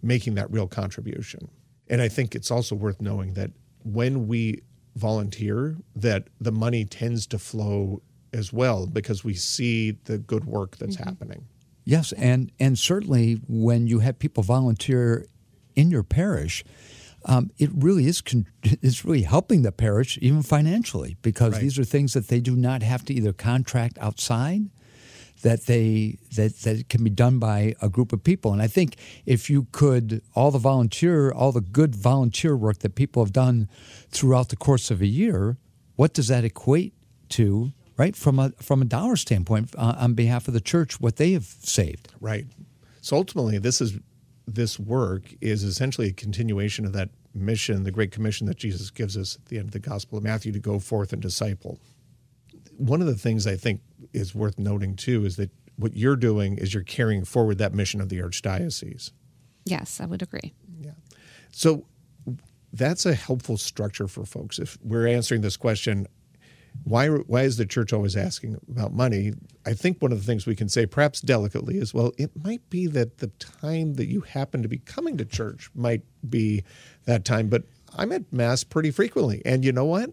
making 0.02 0.35
that 0.35 0.50
real 0.50 0.66
contribution. 0.66 1.49
And 1.88 2.02
I 2.02 2.09
think 2.09 2.35
it's 2.35 2.50
also 2.50 2.75
worth 2.75 3.00
knowing 3.00 3.33
that 3.35 3.50
when 3.85 4.26
we 4.26 4.62
volunteer, 4.95 5.76
that 5.95 6.28
the 6.40 6.52
money 6.52 6.85
tends 6.85 7.26
to 7.28 7.38
flow 7.38 8.02
as 8.33 8.52
well 8.52 8.87
because 8.87 9.25
we 9.25 9.35
see 9.35 9.92
the 10.04 10.18
good 10.18 10.45
work 10.45 10.76
that's 10.76 10.97
mm-hmm. 10.97 11.09
happening. 11.09 11.47
Yes, 11.85 12.11
and 12.12 12.50
and 12.59 12.76
certainly 12.76 13.40
when 13.47 13.87
you 13.87 14.00
have 14.00 14.18
people 14.18 14.42
volunteer 14.42 15.26
in 15.76 15.90
your 15.90 16.02
parish, 16.02 16.64
um, 17.26 17.50
it 17.59 17.71
really 17.75 18.06
is 18.06 18.21
con- 18.21 18.47
it's 18.62 19.04
really 19.04 19.23
helping 19.23 19.62
the 19.62 19.73
parish 19.73 20.18
even 20.21 20.42
financially 20.42 21.16
because 21.23 21.52
Right. 21.54 21.62
these 21.62 21.78
are 21.78 21.85
things 21.85 22.12
that 22.14 22.28
they 22.28 22.40
do 22.40 22.56
not 22.56 22.83
have 22.83 23.04
to 23.06 23.14
either 23.14 23.33
contract 23.33 23.99
outside 24.00 24.62
that 25.42 25.66
they 25.66 26.18
that 26.35 26.56
that 26.62 26.88
can 26.88 27.04
be 27.04 27.11
done 27.11 27.38
by 27.38 27.75
a 27.83 27.88
group 27.90 28.12
of 28.12 28.25
people 28.25 28.52
and 28.54 28.62
I 28.62 28.66
think 28.68 28.97
if 29.26 29.50
you 29.50 29.66
could 29.71 30.23
all 30.35 30.50
the 30.50 30.59
volunteer 30.59 31.30
all 31.30 31.52
the 31.52 31.61
good 31.61 31.95
volunteer 31.95 32.56
work 32.56 32.78
that 32.78 32.95
people 32.95 33.23
have 33.23 33.33
done 33.35 33.68
throughout 34.09 34.49
the 34.49 34.56
course 34.56 34.90
of 34.90 35.02
a 35.02 35.06
year 35.06 35.59
what 35.97 36.14
does 36.14 36.28
that 36.28 36.42
equate 36.45 36.95
to 37.30 37.73
right 37.99 38.16
from 38.16 38.38
a 38.38 38.50
from 38.62 38.80
a 38.80 38.87
dollar 38.87 39.14
standpoint 39.16 39.75
uh, 39.76 39.95
on 39.99 40.14
behalf 40.14 40.49
of 40.49 40.54
the 40.54 40.61
church 40.61 41.00
what 41.02 41.16
they 41.16 41.33
have 41.33 41.45
saved 41.45 42.09
Right. 42.21 42.47
So 43.02 43.16
ultimately, 43.16 43.59
this 43.59 43.80
is 43.80 43.99
this 44.47 44.79
work 44.79 45.35
is 45.41 45.65
essentially 45.65 46.09
a 46.09 46.12
continuation 46.12 46.85
of 46.85 46.93
that 46.93 47.11
mission, 47.35 47.85
the 47.85 47.91
Great 47.91 48.12
Commission 48.12 48.47
that 48.47 48.57
Jesus 48.57 48.91
gives 48.91 49.17
us 49.17 49.37
at 49.37 49.47
the 49.47 49.59
end 49.59 49.69
of 49.69 49.73
the 49.73 49.79
Gospel 49.79 50.19
of 50.19 50.25
Matthew 50.25 50.53
to 50.53 50.59
go 50.59 50.79
forth 50.79 51.12
and 51.12 51.21
disciple. 51.21 51.79
One 52.76 53.00
of 53.00 53.07
the 53.07 53.17
things 53.17 53.47
I 53.47 53.57
think 53.57 53.81
is 54.12 54.35
worth 54.35 54.59
noting 54.59 54.97
too 54.97 55.25
is 55.25 55.37
that 55.37 55.50
what 55.76 55.97
you're 55.97 56.17
doing 56.17 56.57
is 56.59 56.73
you're 56.73 56.83
carrying 56.83 57.25
forward 57.25 57.59
that 57.59 57.75
mission 57.75 58.00
of 58.00 58.09
the 58.09 58.19
archdiocese. 58.19 59.12
Yes, 59.65 60.00
I 60.00 60.07
would 60.07 60.23
agree. 60.23 60.55
Yeah. 60.81 60.93
So 61.50 61.87
that's 62.73 63.05
a 63.07 63.15
helpful 63.15 63.57
structure 63.57 64.09
for 64.09 64.25
folks. 64.25 64.59
If 64.59 64.79
we're 64.83 65.07
answering 65.07 65.41
this 65.41 65.57
question, 65.57 66.07
why 66.85 67.09
why 67.09 67.42
is 67.42 67.56
the 67.56 67.66
church 67.66 67.92
always 67.92 68.16
asking 68.16 68.59
about 68.71 68.92
money? 68.92 69.33
I 69.64 69.75
think 69.75 70.00
one 70.00 70.12
of 70.12 70.18
the 70.18 70.25
things 70.25 70.47
we 70.47 70.56
can 70.56 70.68
say, 70.68 70.87
perhaps 70.87 71.21
delicately, 71.21 71.78
is 71.78 71.92
well, 71.92 72.12
it 72.18 72.30
might 72.42 72.68
be 72.71 72.87
that 72.88 73.18
the 73.18 73.28
time 73.38 73.95
that 73.95 74.06
you 74.06 74.21
happen 74.21 74.62
to 74.62 74.68
be 74.68 74.78
coming 74.78 75.16
to 75.18 75.25
church 75.25 75.71
might 75.75 76.02
be 76.28 76.64
that 77.04 77.25
time. 77.25 77.49
But 77.49 77.64
I'm 77.97 78.12
at 78.12 78.33
mass 78.33 78.64
pretty 78.64 78.90
frequently, 78.90 79.42
and 79.45 79.64
you 79.64 79.73
know 79.73 79.85
what? 79.85 80.11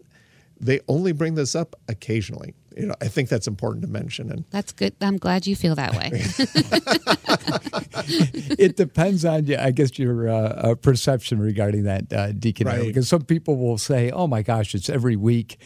They 0.60 0.80
only 0.88 1.12
bring 1.12 1.34
this 1.34 1.54
up 1.54 1.76
occasionally. 1.88 2.54
You 2.76 2.86
know, 2.86 2.94
I 3.00 3.08
think 3.08 3.28
that's 3.28 3.46
important 3.46 3.84
to 3.84 3.90
mention. 3.90 4.30
And 4.30 4.44
That's 4.50 4.72
good. 4.72 4.94
I'm 5.00 5.16
glad 5.16 5.46
you 5.46 5.54
feel 5.54 5.76
that 5.76 5.92
way. 5.92 6.10
it 8.58 8.76
depends 8.76 9.24
on, 9.24 9.52
I 9.54 9.70
guess, 9.70 9.98
your 9.98 10.28
uh, 10.28 10.32
uh, 10.32 10.74
perception 10.74 11.38
regarding 11.38 11.84
that, 11.84 12.12
uh, 12.12 12.32
Deacon. 12.32 12.66
Right. 12.66 12.82
Because 12.82 13.08
some 13.08 13.22
people 13.22 13.56
will 13.56 13.78
say, 13.78 14.10
"Oh 14.10 14.26
my 14.26 14.42
gosh, 14.42 14.74
it's 14.74 14.88
every 14.88 15.14
week 15.14 15.58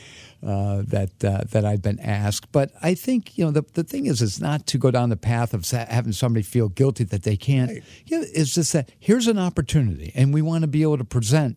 uh, 0.46 0.82
that 0.86 1.24
uh, 1.24 1.44
that 1.50 1.64
I've 1.64 1.80
been 1.80 1.98
asked." 2.00 2.52
But 2.52 2.72
I 2.82 2.94
think 2.94 3.38
you 3.38 3.46
know 3.46 3.52
the 3.52 3.64
the 3.72 3.84
thing 3.84 4.06
is, 4.06 4.20
is 4.20 4.40
not 4.40 4.66
to 4.66 4.78
go 4.78 4.90
down 4.90 5.08
the 5.08 5.16
path 5.16 5.54
of 5.54 5.68
having 5.70 6.12
somebody 6.12 6.42
feel 6.42 6.68
guilty 6.68 7.04
that 7.04 7.22
they 7.22 7.36
can't. 7.36 7.70
Right. 7.70 7.84
Yeah, 8.04 8.22
it's 8.22 8.54
just 8.54 8.74
that 8.74 8.90
here's 8.98 9.26
an 9.26 9.38
opportunity, 9.38 10.12
and 10.14 10.34
we 10.34 10.42
want 10.42 10.62
to 10.62 10.68
be 10.68 10.82
able 10.82 10.98
to 10.98 11.04
present 11.04 11.56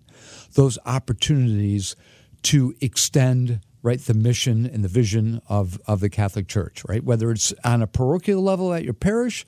those 0.54 0.80
opportunities 0.86 1.96
to 2.44 2.74
extend 2.82 3.60
right 3.84 4.00
the 4.00 4.14
mission 4.14 4.66
and 4.66 4.84
the 4.84 4.90
vision 4.90 5.42
of 5.50 5.80
of 5.88 6.00
the 6.00 6.10
Catholic 6.10 6.48
Church, 6.48 6.84
right? 6.88 7.04
Whether 7.04 7.32
it's 7.32 7.54
on 7.64 7.82
a 7.82 7.88
parochial 7.88 8.42
level 8.42 8.74
at 8.74 8.84
your 8.84 8.94
parish 8.94 9.46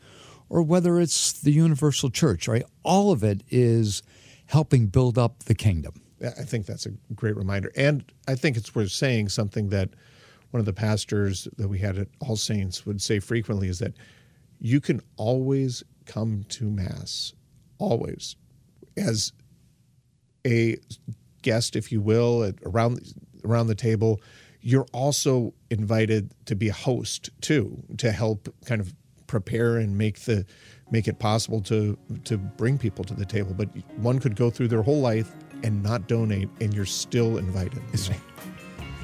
or 0.49 0.61
whether 0.61 0.99
it's 0.99 1.31
the 1.33 1.51
universal 1.51 2.09
church, 2.09 2.47
right? 2.47 2.63
All 2.83 3.11
of 3.11 3.23
it 3.23 3.43
is 3.49 4.03
helping 4.47 4.87
build 4.87 5.17
up 5.17 5.43
the 5.43 5.55
kingdom. 5.55 5.93
I 6.21 6.43
think 6.43 6.65
that's 6.65 6.85
a 6.85 6.91
great 7.15 7.35
reminder. 7.35 7.71
And 7.75 8.03
I 8.27 8.35
think 8.35 8.55
it's 8.55 8.73
worth 8.73 8.91
saying 8.91 9.29
something 9.29 9.69
that 9.69 9.89
one 10.51 10.59
of 10.59 10.65
the 10.65 10.73
pastors 10.73 11.47
that 11.57 11.67
we 11.67 11.79
had 11.79 11.97
at 11.97 12.07
All 12.19 12.35
Saints 12.35 12.85
would 12.85 13.01
say 13.01 13.19
frequently 13.19 13.67
is 13.67 13.79
that 13.79 13.93
you 14.59 14.79
can 14.79 15.01
always 15.17 15.83
come 16.05 16.45
to 16.49 16.69
Mass, 16.69 17.33
always, 17.79 18.35
as 18.95 19.33
a 20.45 20.77
guest, 21.41 21.75
if 21.75 21.91
you 21.91 21.99
will, 21.99 22.53
around 22.65 23.01
around 23.45 23.67
the 23.67 23.75
table. 23.75 24.21
You're 24.62 24.88
also 24.93 25.53
invited 25.69 26.33
to 26.45 26.55
be 26.55 26.69
a 26.69 26.73
host 26.73 27.29
too, 27.41 27.83
to 27.97 28.12
help 28.12 28.53
kind 28.65 28.79
of 28.79 28.93
prepare 29.27 29.77
and 29.77 29.97
make 29.97 30.19
the 30.21 30.45
make 30.91 31.07
it 31.07 31.19
possible 31.19 31.59
to 31.62 31.97
to 32.23 32.38
bring 32.38 32.77
people 32.77 33.03
to 33.05 33.13
the 33.13 33.25
table. 33.25 33.53
But 33.53 33.69
one 33.97 34.19
could 34.19 34.35
go 34.35 34.50
through 34.50 34.67
their 34.69 34.83
whole 34.83 35.01
life 35.01 35.31
and 35.63 35.81
not 35.81 36.07
donate, 36.07 36.50
and 36.62 36.73
you're 36.73 36.85
still 36.85 37.38
invited. 37.38 37.81
you 37.93 38.13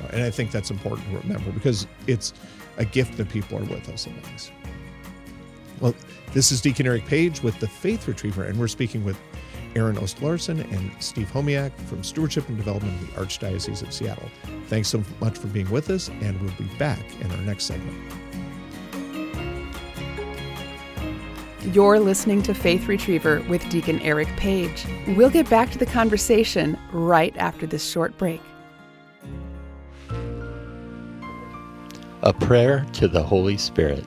know? 0.04 0.10
And 0.12 0.24
I 0.24 0.30
think 0.30 0.52
that's 0.52 0.70
important 0.70 1.10
to 1.10 1.18
remember 1.18 1.52
because 1.52 1.88
it's 2.08 2.34
a 2.78 2.86
gift 2.86 3.18
that 3.18 3.30
people 3.30 3.58
are 3.58 3.64
with 3.64 3.90
us 3.90 4.08
Mass. 4.08 4.52
Well, 5.80 5.96
this 6.34 6.52
is 6.52 6.62
Deacon 6.62 6.86
Eric 6.86 7.06
Page 7.06 7.42
with 7.42 7.60
the 7.60 7.68
Faith 7.68 8.08
Retriever, 8.08 8.44
and 8.44 8.60
we're 8.60 8.68
speaking 8.68 9.04
with 9.04 9.18
Erin 9.80 9.98
Oest-Larsen 9.98 10.60
and 10.60 10.92
Steve 11.02 11.32
Homiak 11.32 11.72
from 11.88 12.04
Stewardship 12.04 12.48
and 12.50 12.58
Development 12.58 12.94
of 13.02 13.08
the 13.08 13.22
Archdiocese 13.22 13.82
of 13.82 13.94
Seattle. 13.94 14.30
Thanks 14.68 14.90
so 14.90 15.04
much 15.22 15.38
for 15.38 15.48
being 15.48 15.70
with 15.72 15.90
us, 15.90 16.10
and 16.22 16.40
we'll 16.42 16.54
be 16.58 16.66
back 16.78 17.00
in 17.22 17.32
our 17.32 17.38
next 17.38 17.66
segment. 17.66 17.98
You're 21.74 22.00
listening 22.00 22.42
to 22.44 22.54
Faith 22.54 22.88
Retriever 22.88 23.42
with 23.48 23.68
Deacon 23.70 24.00
Eric 24.02 24.28
Page. 24.38 24.86
We'll 25.10 25.30
get 25.30 25.50
back 25.50 25.72
to 25.72 25.78
the 25.78 25.86
conversation 25.86 26.78
right 26.92 27.36
after 27.38 27.66
this 27.66 27.90
short 27.90 28.18
break. 28.18 28.42
A 32.22 32.34
prayer 32.34 32.86
to 32.94 33.08
the 33.08 33.24
Holy 33.24 33.58
Spirit. 33.58 34.04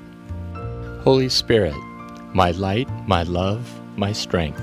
Holy 1.02 1.28
Spirit, 1.28 1.74
my 2.34 2.50
light, 2.52 2.88
my 3.06 3.22
love, 3.22 3.80
my 3.96 4.12
strength, 4.12 4.62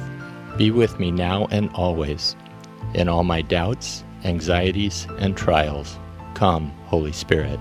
be 0.59 0.71
with 0.71 0.99
me 0.99 1.09
now 1.09 1.47
and 1.51 1.69
always. 1.73 2.35
In 2.93 3.07
all 3.07 3.23
my 3.23 3.41
doubts, 3.41 4.03
anxieties, 4.25 5.07
and 5.17 5.37
trials, 5.37 5.97
come, 6.33 6.69
Holy 6.87 7.13
Spirit. 7.13 7.57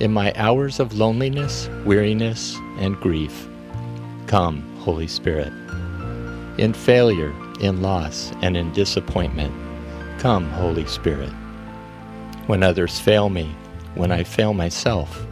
In 0.00 0.12
my 0.12 0.34
hours 0.36 0.78
of 0.78 0.92
loneliness, 0.92 1.70
weariness, 1.86 2.54
and 2.78 2.94
grief, 3.00 3.48
come, 4.26 4.60
Holy 4.80 5.06
Spirit. 5.06 5.50
In 6.58 6.74
failure, 6.74 7.34
in 7.62 7.80
loss, 7.80 8.32
and 8.42 8.54
in 8.54 8.70
disappointment, 8.74 9.54
come, 10.18 10.44
Holy 10.50 10.84
Spirit. 10.84 11.32
When 12.48 12.62
others 12.62 13.00
fail 13.00 13.30
me, 13.30 13.46
when 13.94 14.12
I 14.12 14.24
fail 14.24 14.52
myself, 14.52 15.26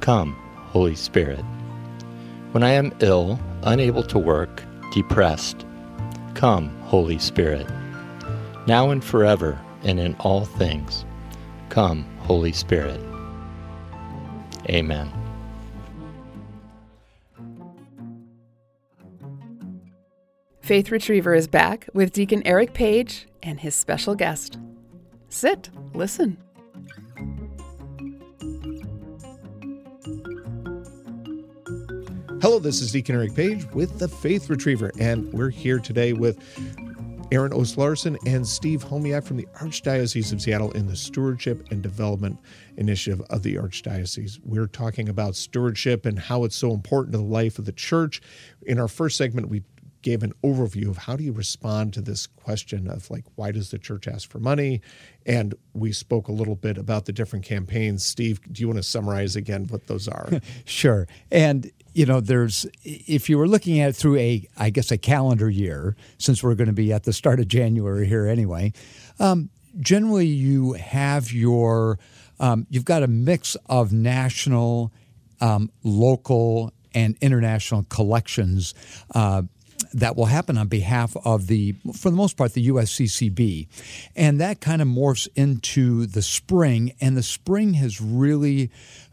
come, 0.00 0.32
Holy 0.72 0.96
Spirit. 0.96 1.44
When 2.50 2.64
I 2.64 2.70
am 2.70 2.92
ill, 2.98 3.38
unable 3.62 4.02
to 4.02 4.18
work, 4.18 4.64
depressed, 4.92 5.64
come, 6.40 6.70
Holy 6.84 7.18
Spirit. 7.18 7.66
Now 8.66 8.92
and 8.92 9.04
forever, 9.04 9.60
and 9.82 10.00
in 10.00 10.14
all 10.20 10.46
things, 10.46 11.04
come, 11.68 12.06
Holy 12.20 12.52
Spirit. 12.52 12.98
Amen. 14.70 15.12
Faith 20.62 20.90
Retriever 20.90 21.34
is 21.34 21.46
back 21.46 21.90
with 21.92 22.10
Deacon 22.10 22.42
Eric 22.46 22.72
Page 22.72 23.26
and 23.42 23.60
his 23.60 23.74
special 23.74 24.14
guest. 24.14 24.58
Sit, 25.28 25.68
listen. 25.92 26.38
Hello, 32.42 32.58
this 32.58 32.80
is 32.80 32.90
Deacon 32.90 33.16
Eric 33.16 33.34
Page 33.34 33.66
with 33.74 33.98
the 33.98 34.08
Faith 34.08 34.48
Retriever, 34.48 34.90
and 34.98 35.30
we're 35.30 35.50
here 35.50 35.78
today 35.78 36.14
with 36.14 36.38
Erin 37.30 37.52
Oest-Larsen 37.52 38.16
and 38.24 38.48
Steve 38.48 38.82
Homiak 38.82 39.24
from 39.24 39.36
the 39.36 39.46
Archdiocese 39.60 40.32
of 40.32 40.40
Seattle 40.40 40.70
in 40.72 40.86
the 40.86 40.96
Stewardship 40.96 41.66
and 41.70 41.82
Development 41.82 42.38
Initiative 42.78 43.20
of 43.28 43.42
the 43.42 43.56
Archdiocese. 43.56 44.40
We're 44.42 44.68
talking 44.68 45.10
about 45.10 45.36
stewardship 45.36 46.06
and 46.06 46.18
how 46.18 46.44
it's 46.44 46.56
so 46.56 46.72
important 46.72 47.12
to 47.12 47.18
the 47.18 47.24
life 47.24 47.58
of 47.58 47.66
the 47.66 47.72
church. 47.72 48.22
In 48.62 48.80
our 48.80 48.88
first 48.88 49.18
segment, 49.18 49.50
we 49.50 49.62
gave 50.00 50.22
an 50.22 50.32
overview 50.42 50.88
of 50.88 50.96
how 50.96 51.16
do 51.16 51.22
you 51.22 51.32
respond 51.32 51.92
to 51.92 52.00
this 52.00 52.26
question 52.26 52.88
of 52.88 53.10
like 53.10 53.26
why 53.34 53.52
does 53.52 53.70
the 53.70 53.78
church 53.78 54.08
ask 54.08 54.30
for 54.30 54.38
money 54.38 54.80
and 55.26 55.54
we 55.74 55.92
spoke 55.92 56.28
a 56.28 56.32
little 56.32 56.56
bit 56.56 56.78
about 56.78 57.04
the 57.04 57.12
different 57.12 57.44
campaigns 57.44 58.02
steve 58.02 58.40
do 58.50 58.62
you 58.62 58.66
want 58.66 58.78
to 58.78 58.82
summarize 58.82 59.36
again 59.36 59.66
what 59.66 59.86
those 59.88 60.08
are 60.08 60.30
Sure. 60.64 61.06
And 61.30 61.70
you 61.92 62.06
know, 62.06 62.20
there's 62.20 62.66
if 62.84 63.28
you 63.28 63.38
were 63.38 63.48
looking 63.48 63.80
at 63.80 63.90
it 63.90 63.96
through 63.96 64.16
a, 64.16 64.46
I 64.56 64.70
guess, 64.70 64.90
a 64.90 64.98
calendar 64.98 65.50
year, 65.50 65.96
since 66.18 66.42
we're 66.42 66.54
going 66.54 66.68
to 66.68 66.72
be 66.72 66.92
at 66.92 67.04
the 67.04 67.12
start 67.12 67.40
of 67.40 67.48
January 67.48 68.06
here 68.06 68.26
anyway. 68.26 68.72
Um, 69.18 69.50
generally, 69.78 70.26
you 70.26 70.74
have 70.74 71.32
your, 71.32 71.98
um, 72.38 72.66
you've 72.70 72.84
got 72.84 73.02
a 73.02 73.08
mix 73.08 73.56
of 73.66 73.92
national, 73.92 74.92
um, 75.40 75.70
local, 75.82 76.72
and 76.94 77.16
international 77.20 77.84
collections. 77.88 78.74
Uh, 79.14 79.42
that 79.92 80.16
will 80.16 80.26
happen 80.26 80.56
on 80.56 80.68
behalf 80.68 81.16
of 81.24 81.46
the, 81.46 81.74
for 81.94 82.10
the 82.10 82.16
most 82.16 82.36
part, 82.36 82.52
the 82.52 82.68
USCCB. 82.68 83.68
And 84.14 84.40
that 84.40 84.60
kind 84.60 84.80
of 84.80 84.88
morphs 84.88 85.28
into 85.34 86.06
the 86.06 86.22
spring, 86.22 86.92
and 87.00 87.16
the 87.16 87.22
spring 87.22 87.74
has 87.74 88.00
really 88.00 88.70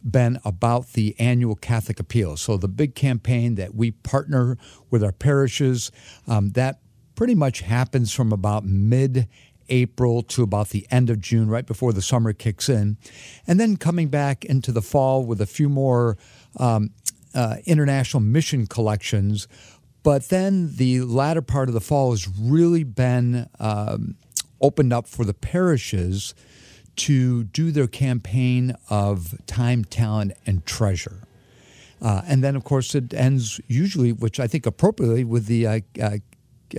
been 0.10 0.40
about 0.46 0.94
the 0.94 1.16
annual 1.20 1.56
Catholic 1.56 2.00
Appeal. 2.00 2.38
So 2.38 2.58
the 2.58 2.68
big 2.68 2.96
campaign 2.96 3.56
that 3.56 3.76
we 3.76 3.92
partner 3.92 4.58
with 4.90 5.04
our 5.04 5.12
parishes, 5.12 5.92
um, 6.28 6.52
that 6.52 6.80
pretty 7.16 7.36
much 7.36 7.62
happens 7.62 8.14
from 8.14 8.32
about 8.32 8.64
mid 8.64 9.28
April 9.70 10.22
to 10.24 10.44
about 10.44 10.70
the 10.70 10.88
end 10.90 11.10
of 11.10 11.20
June, 11.20 11.50
right 11.50 11.66
before 11.66 11.92
the 11.92 12.02
summer 12.02 12.32
kicks 12.34 12.70
in. 12.70 12.98
And 13.46 13.60
then 13.60 13.76
coming 13.78 14.08
back 14.08 14.46
into 14.46 14.72
the 14.72 14.82
fall 14.82 15.26
with 15.26 15.42
a 15.42 15.46
few 15.46 15.68
more 15.68 16.18
um, 16.58 16.92
uh, 17.34 17.58
international 17.66 18.22
mission 18.22 18.66
collections. 18.66 19.48
But 20.08 20.30
then 20.30 20.78
the 20.78 21.02
latter 21.02 21.42
part 21.42 21.68
of 21.68 21.74
the 21.74 21.82
fall 21.82 22.12
has 22.12 22.30
really 22.30 22.86
been 22.86 23.50
um, 23.60 24.16
opened 24.62 24.94
up 24.94 25.06
for 25.06 25.26
the 25.26 25.34
parishes 25.34 26.34
to 26.96 27.44
do 27.44 27.72
their 27.72 27.88
campaign 27.88 28.74
of 28.90 29.36
time, 29.48 29.84
talent, 29.84 30.32
and 30.46 30.66
treasure. 30.66 31.24
Uh, 32.02 32.22
and 32.26 32.42
then, 32.42 32.56
of 32.56 32.64
course, 32.64 32.96
it 32.96 33.14
ends 33.14 33.60
usually, 33.68 34.14
which 34.14 34.40
I 34.40 34.48
think 34.48 34.66
appropriately, 34.66 35.26
with 35.26 35.48
the 35.48 35.68
uh, 35.68 35.80
uh, 36.02 36.18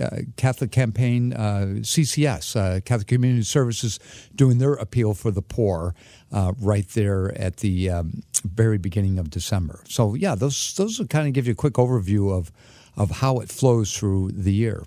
uh 0.01 0.09
Catholic 0.35 0.71
campaign 0.71 1.33
uh, 1.33 1.81
CCS, 1.81 2.55
uh, 2.55 2.81
Catholic 2.81 3.09
Community 3.09 3.43
Services, 3.43 3.99
doing 4.33 4.57
their 4.57 4.73
appeal 4.73 5.13
for 5.13 5.29
the 5.29 5.43
poor 5.43 5.93
right 6.31 6.89
there 6.95 7.31
at 7.39 7.57
the 7.57 7.91
um, 7.91 8.23
very 8.43 8.79
beginning 8.79 9.19
of 9.19 9.29
December. 9.29 9.83
So, 9.87 10.15
yeah, 10.15 10.33
those 10.33 10.73
those 10.73 10.97
will 10.97 11.05
kind 11.05 11.27
of 11.27 11.33
give 11.33 11.45
you 11.45 11.51
a 11.51 11.55
quick 11.55 11.75
overview 11.75 12.35
of 12.35 12.51
of 12.99 13.09
how 13.09 13.39
it 13.39 13.49
flows 13.49 13.97
through 13.97 14.31
the 14.33 14.53
year. 14.53 14.83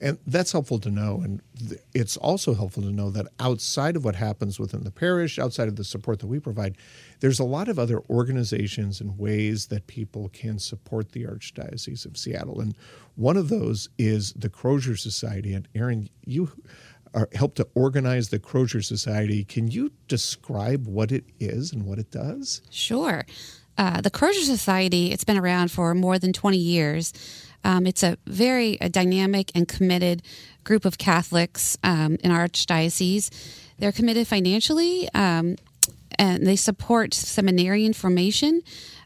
And 0.00 0.18
that's 0.28 0.52
helpful 0.52 0.78
to 0.78 0.90
know. 0.90 1.20
And 1.24 1.42
th- 1.58 1.80
it's 1.92 2.16
also 2.16 2.54
helpful 2.54 2.84
to 2.84 2.92
know 2.92 3.10
that 3.10 3.26
outside 3.40 3.96
of 3.96 4.04
what 4.04 4.14
happens 4.14 4.60
within 4.60 4.84
the 4.84 4.92
parish, 4.92 5.40
outside 5.40 5.66
of 5.66 5.74
the 5.74 5.82
support 5.82 6.20
that 6.20 6.28
we 6.28 6.38
provide, 6.38 6.76
there's 7.18 7.40
a 7.40 7.44
lot 7.44 7.68
of 7.68 7.80
other 7.80 8.00
organizations 8.08 9.00
and 9.00 9.18
ways 9.18 9.66
that 9.66 9.88
people 9.88 10.28
can 10.28 10.60
support 10.60 11.10
the 11.10 11.24
Archdiocese 11.24 12.06
of 12.06 12.16
Seattle. 12.16 12.60
And 12.60 12.76
one 13.16 13.36
of 13.36 13.48
those 13.48 13.88
is 13.98 14.32
the 14.34 14.48
Crozier 14.48 14.94
Society. 14.94 15.52
And 15.52 15.66
Erin, 15.74 16.08
you 16.24 16.52
are, 17.12 17.28
help 17.34 17.56
to 17.56 17.66
organize 17.74 18.28
the 18.28 18.38
Crozier 18.38 18.82
Society. 18.82 19.42
Can 19.42 19.66
you 19.68 19.90
describe 20.06 20.86
what 20.86 21.10
it 21.10 21.24
is 21.40 21.72
and 21.72 21.84
what 21.84 21.98
it 21.98 22.12
does? 22.12 22.62
Sure. 22.70 23.26
Uh, 23.76 24.00
the 24.00 24.10
Crozier 24.10 24.44
Society, 24.44 25.10
it's 25.12 25.24
been 25.24 25.38
around 25.38 25.72
for 25.72 25.94
more 25.94 26.18
than 26.18 26.32
20 26.32 26.56
years. 26.56 27.12
Um, 27.64 27.86
it's 27.86 28.02
a 28.02 28.16
very 28.26 28.78
a 28.80 28.88
dynamic 28.88 29.50
and 29.54 29.66
committed 29.66 30.22
group 30.64 30.84
of 30.84 30.98
Catholics 30.98 31.76
um, 31.82 32.16
in 32.22 32.30
our 32.30 32.46
archdiocese. 32.46 33.30
They're 33.78 33.92
committed 33.92 34.26
financially 34.26 35.08
um, 35.14 35.56
and 36.18 36.46
they 36.46 36.56
support 36.56 37.14
seminarian 37.14 37.92
formation. 37.92 38.62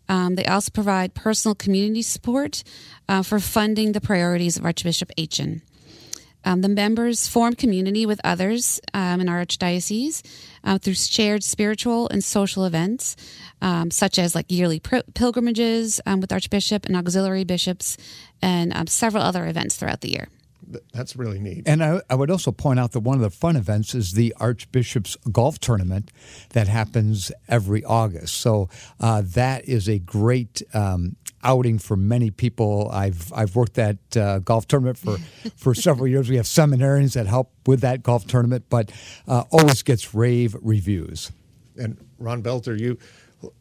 Um, 0.09 0.35
they 0.35 0.45
also 0.45 0.71
provide 0.71 1.15
personal 1.15 1.55
community 1.55 2.03
support 2.03 2.65
uh, 3.09 3.23
for 3.23 3.39
funding 3.39 3.93
the 3.93 4.01
priorities 4.01 4.57
of 4.57 4.65
Archbishop 4.65 5.11
Etienne. 5.17 5.63
Um, 6.45 6.61
the 6.61 6.69
members 6.69 7.29
form 7.29 7.55
community 7.55 8.07
with 8.07 8.21
others 8.25 8.81
um, 8.95 9.21
in 9.21 9.29
our 9.29 9.45
archdiocese 9.45 10.23
uh, 10.65 10.79
through 10.79 10.95
shared 10.95 11.45
spiritual 11.45 12.09
and 12.09 12.23
social 12.23 12.65
events, 12.65 13.17
um, 13.61 13.91
such 13.91 14.19
as 14.19 14.35
like 14.35 14.47
yearly 14.51 14.81
pr- 14.81 15.09
pilgrimages 15.15 16.01
um, 16.07 16.21
with 16.21 16.33
Archbishop 16.33 16.87
and 16.87 16.97
auxiliary 16.97 17.45
bishops, 17.45 17.97
and 18.41 18.73
um, 18.75 18.87
several 18.87 19.23
other 19.23 19.47
events 19.47 19.77
throughout 19.77 20.01
the 20.01 20.11
year. 20.11 20.29
That's 20.93 21.17
really 21.17 21.39
neat. 21.39 21.65
And 21.67 21.83
I, 21.83 22.01
I, 22.09 22.15
would 22.15 22.31
also 22.31 22.53
point 22.53 22.79
out 22.79 22.93
that 22.93 23.01
one 23.01 23.17
of 23.17 23.21
the 23.21 23.31
fun 23.31 23.57
events 23.57 23.95
is 23.95 24.13
the 24.13 24.35
Archbishop's 24.39 25.17
Golf 25.31 25.59
Tournament 25.59 26.11
that 26.51 26.69
happens 26.69 27.33
every 27.49 27.85
August. 27.85 28.37
So 28.37 28.69
uh, 29.01 29.23
that 29.25 29.69
is 29.69 29.89
a 29.89 29.99
great 29.99 30.63
um, 30.73 31.17
outing 31.43 31.79
for 31.79 31.97
many 31.97 32.31
people. 32.31 32.91
I've 32.93 33.33
I've 33.33 33.57
worked 33.57 33.75
that 33.75 34.17
uh, 34.17 34.39
golf 34.41 34.67
tournament 34.67 34.99
for 34.99 35.19
for 35.57 35.75
several 35.89 36.07
years. 36.07 36.29
We 36.29 36.37
have 36.37 36.47
seminarians 36.47 37.15
that 37.15 37.27
help 37.27 37.53
with 37.67 37.81
that 37.81 38.03
golf 38.03 38.27
tournament, 38.27 38.65
but 38.69 38.93
uh, 39.27 39.45
always 39.51 39.83
gets 39.83 40.15
rave 40.15 40.57
reviews. 40.61 41.33
And 41.77 41.97
Ron 42.19 42.43
Belter, 42.43 42.79
you 42.79 42.99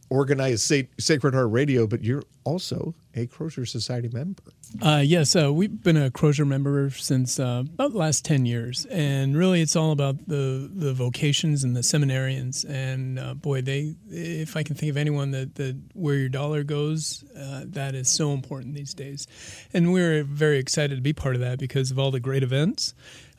organize 0.10 0.62
Sacred 1.00 1.34
Heart 1.34 1.52
Radio, 1.52 1.88
but 1.88 2.04
you're 2.04 2.24
also 2.44 2.94
a 3.16 3.28
Crozier 3.28 3.66
Society 3.66 4.10
member. 4.10 4.44
Uh, 4.82 5.02
yes, 5.04 5.36
uh, 5.36 5.52
we've 5.52 5.84
been 5.84 5.98
a 5.98 6.10
Crozier 6.10 6.46
member 6.46 6.90
since 6.90 7.40
uh, 7.40 7.64
about 7.66 7.92
the 7.92 7.98
last 7.98 8.24
10 8.26 8.46
years. 8.46 8.86
And 8.86 9.38
really, 9.38 9.62
it's 9.62 9.76
all 9.76 9.92
about 9.92 10.28
the, 10.28 10.70
the 10.74 10.94
vocations 10.94 11.64
and 11.64 11.76
the 11.76 11.82
seminarians. 11.82 12.66
And 12.70 13.20
uh, 13.20 13.34
boy, 13.34 13.62
they 13.62 13.96
if 14.10 14.56
I 14.56 14.64
can 14.64 14.76
think 14.76 14.90
of 14.90 14.98
anyone 14.98 15.32
that, 15.32 15.56
that 15.56 15.78
where 15.94 16.16
your 16.16 16.30
dollar 16.30 16.64
goes, 16.64 17.24
uh, 17.38 17.64
that 17.68 17.96
is 17.96 18.10
so 18.10 18.32
important 18.32 18.76
these 18.76 18.94
days. 18.94 19.28
And 19.74 19.92
we're 19.94 20.24
very 20.24 20.58
excited 20.58 20.96
to 20.96 21.02
be 21.02 21.14
part 21.14 21.36
of 21.36 21.42
that 21.42 21.60
because 21.60 21.92
of 21.92 22.00
all 22.00 22.12
the 22.12 22.20
great 22.20 22.44
events 22.44 22.94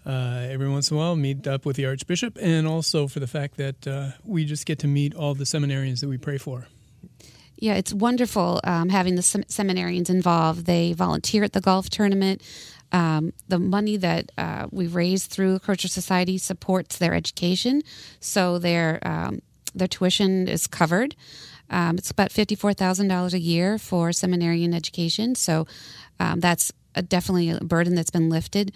uh, 0.06 0.46
every 0.50 0.68
once 0.68 0.90
in 0.90 0.96
a 0.96 1.00
while 1.00 1.16
meet 1.16 1.46
up 1.46 1.64
with 1.64 1.76
the 1.76 1.86
Archbishop, 1.86 2.38
and 2.40 2.66
also 2.66 3.06
for 3.06 3.20
the 3.20 3.26
fact 3.26 3.56
that 3.56 3.86
uh, 3.86 4.10
we 4.24 4.44
just 4.44 4.66
get 4.66 4.78
to 4.80 4.88
meet 4.88 5.14
all 5.14 5.34
the 5.34 5.44
seminarians 5.44 6.00
that 6.00 6.08
we 6.08 6.18
pray 6.18 6.38
for. 6.38 6.66
Yeah, 7.56 7.74
it's 7.74 7.94
wonderful 7.94 8.60
um, 8.64 8.88
having 8.88 9.14
the 9.14 9.22
sem- 9.22 9.44
seminarians 9.44 10.10
involved. 10.10 10.66
They 10.66 10.92
volunteer 10.94 11.44
at 11.44 11.52
the 11.52 11.60
golf 11.60 11.88
tournament. 11.88 12.42
Um, 12.90 13.32
the 13.48 13.60
money 13.60 13.96
that 13.96 14.32
uh, 14.36 14.66
we 14.72 14.88
raise 14.88 15.26
through 15.26 15.60
Crozier 15.60 15.88
Society 15.88 16.38
supports 16.38 16.98
their 16.98 17.14
education, 17.14 17.82
so 18.18 18.58
their 18.58 18.98
um, 19.06 19.40
their 19.74 19.88
tuition 19.88 20.48
is 20.48 20.66
covered. 20.66 21.14
Um, 21.70 21.96
it's 21.96 22.10
about 22.10 22.32
fifty 22.32 22.54
four 22.54 22.74
thousand 22.74 23.08
dollars 23.08 23.32
a 23.32 23.38
year 23.38 23.78
for 23.78 24.12
seminarian 24.12 24.74
education, 24.74 25.36
so 25.36 25.66
um, 26.18 26.40
that's 26.40 26.72
a, 26.94 27.02
definitely 27.02 27.50
a 27.50 27.60
burden 27.60 27.94
that's 27.94 28.10
been 28.10 28.28
lifted. 28.28 28.72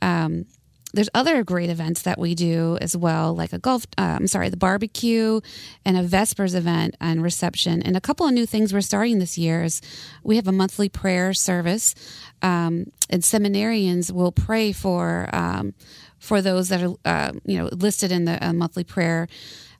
Um, 0.00 0.46
there's 0.92 1.08
other 1.14 1.42
great 1.42 1.70
events 1.70 2.02
that 2.02 2.18
we 2.18 2.34
do 2.34 2.76
as 2.80 2.96
well, 2.96 3.34
like 3.34 3.52
a 3.52 3.58
golf, 3.58 3.86
uh, 3.96 4.16
I'm 4.18 4.26
sorry, 4.26 4.48
the 4.50 4.56
barbecue 4.56 5.40
and 5.84 5.96
a 5.96 6.02
Vespers 6.02 6.54
event 6.54 6.96
and 7.00 7.22
reception. 7.22 7.82
And 7.82 7.96
a 7.96 8.00
couple 8.00 8.26
of 8.26 8.32
new 8.32 8.46
things 8.46 8.72
we're 8.72 8.82
starting 8.82 9.18
this 9.18 9.38
year 9.38 9.62
is 9.62 9.80
we 10.22 10.36
have 10.36 10.48
a 10.48 10.52
monthly 10.52 10.88
prayer 10.88 11.32
service, 11.32 11.94
um, 12.42 12.86
and 13.08 13.22
seminarians 13.22 14.12
will 14.12 14.32
pray 14.32 14.72
for 14.72 15.28
um, 15.32 15.74
for 16.18 16.40
those 16.42 16.68
that 16.68 16.82
are 16.82 16.94
uh, 17.04 17.32
you 17.44 17.58
know 17.58 17.68
listed 17.72 18.12
in 18.12 18.24
the 18.24 18.44
uh, 18.44 18.52
monthly 18.52 18.84
prayer. 18.84 19.28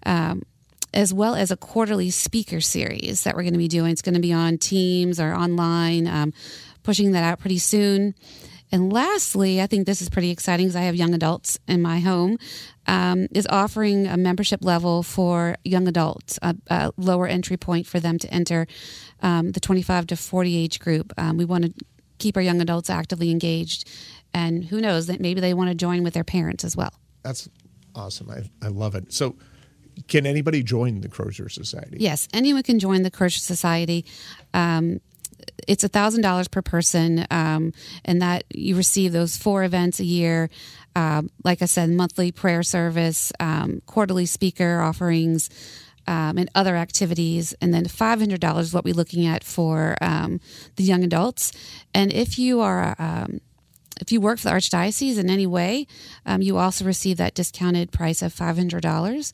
Um, 0.05 0.43
as 0.95 1.15
well 1.15 1.35
as 1.35 1.51
a 1.51 1.57
quarterly 1.57 2.11
speaker 2.11 2.61
series 2.61 3.25
that 3.25 3.35
we're 3.35 3.43
going 3.43 3.55
to 3.55 3.59
be 3.59 3.69
doing. 3.69 3.93
It's 3.93 4.03
going 4.03 4.15
to 4.15 4.21
be 4.21 4.33
on 4.33 4.59
Teams 4.59 5.19
or 5.19 5.33
online, 5.33 6.07
um, 6.07 6.35
pushing 6.83 7.13
that 7.13 7.25
out 7.25 7.39
pretty 7.39 7.57
soon. 7.57 8.15
And 8.73 8.91
lastly, 8.91 9.61
I 9.61 9.67
think 9.67 9.87
this 9.87 10.01
is 10.01 10.09
pretty 10.09 10.31
exciting 10.31 10.67
because 10.67 10.77
I 10.77 10.83
have 10.83 10.97
young 10.97 11.13
adults 11.13 11.59
in 11.69 11.83
my 11.83 12.01
home, 12.01 12.39
um, 12.87 13.29
is 13.33 13.47
offering 13.49 14.07
a 14.07 14.17
membership 14.17 14.65
level 14.65 15.03
for 15.03 15.57
young 15.63 15.87
adults, 15.87 16.39
a, 16.41 16.57
a 16.69 16.91
lower 16.97 17.27
entry 17.27 17.59
point 17.59 17.87
for 17.87 18.01
them 18.01 18.19
to 18.19 18.33
enter 18.33 18.67
um, 19.21 19.53
the 19.53 19.61
25 19.61 20.07
to 20.09 20.17
40 20.17 20.57
age 20.57 20.81
group. 20.81 21.13
Um, 21.19 21.37
we 21.37 21.45
want 21.45 21.65
to 21.65 21.75
keep 22.19 22.37
our 22.37 22.43
young 22.43 22.63
adults 22.63 22.89
actively 22.89 23.31
engaged. 23.31 23.89
And 24.33 24.65
who 24.65 24.81
knows, 24.81 25.07
that 25.09 25.21
maybe 25.21 25.43
they 25.43 25.53
want 25.53 25.69
to 25.69 25.75
join 25.75 26.03
with 26.03 26.15
their 26.15 26.25
parents 26.25 26.65
as 26.65 26.75
well. 26.75 26.95
That's 27.23 27.51
awesome. 27.95 28.31
I, 28.31 28.51
I 28.65 28.69
love 28.69 28.95
it. 28.95 29.13
So, 29.13 29.37
can 30.09 30.25
anybody 30.25 30.63
join 30.63 31.03
the 31.03 31.09
Crozier 31.09 31.51
Society? 31.51 31.99
Yes, 32.01 32.27
anyone 32.33 32.63
can 32.63 32.79
join 32.79 33.03
the 33.03 33.11
Crozier 33.11 33.41
Society. 33.41 34.07
Um, 34.55 35.01
it's 35.69 35.85
a 35.85 35.89
thousand 35.89 36.23
dollars 36.23 36.49
per 36.49 36.63
person, 36.63 37.27
um, 37.31 37.73
and 38.05 38.21
that 38.23 38.45
you 38.51 38.77
receive 38.77 39.13
those 39.13 39.37
four 39.37 39.65
events 39.65 40.01
a 40.01 40.05
year. 40.05 40.51
Um, 40.95 41.31
like 41.43 41.63
I 41.63 41.67
said, 41.67 41.91
monthly 41.91 42.33
prayer 42.33 42.63
service, 42.63 43.33
um, 43.41 43.81
quarterly 43.87 44.27
speaker 44.27 44.81
offerings, 44.81 45.49
um, 46.07 46.37
and 46.37 46.51
other 46.55 46.77
activities. 46.77 47.55
And 47.61 47.73
then 47.73 47.87
five 47.87 48.19
hundred 48.19 48.41
dollars 48.41 48.69
is 48.69 48.75
what 48.75 48.85
we're 48.85 48.95
looking 48.95 49.27
at 49.27 49.45
for 49.45 49.97
um, 50.01 50.41
the 50.77 50.85
young 50.85 51.05
adults. 51.05 51.53
And 51.95 52.13
if 52.13 52.39
you 52.39 52.61
are 52.61 52.95
um, 52.99 53.41
if 54.01 54.11
you 54.11 54.21
work 54.21 54.39
for 54.39 54.49
the 54.49 54.55
archdiocese 54.55 55.19
in 55.19 55.31
any 55.31 55.47
way, 55.47 55.87
you 56.39 56.57
also 56.59 56.85
receive 56.85 57.19
that 57.19 57.35
discounted 57.35 57.93
price 57.93 58.21
of 58.23 58.33
five 58.33 58.57
hundred 58.57 58.83
dollars. 58.83 59.33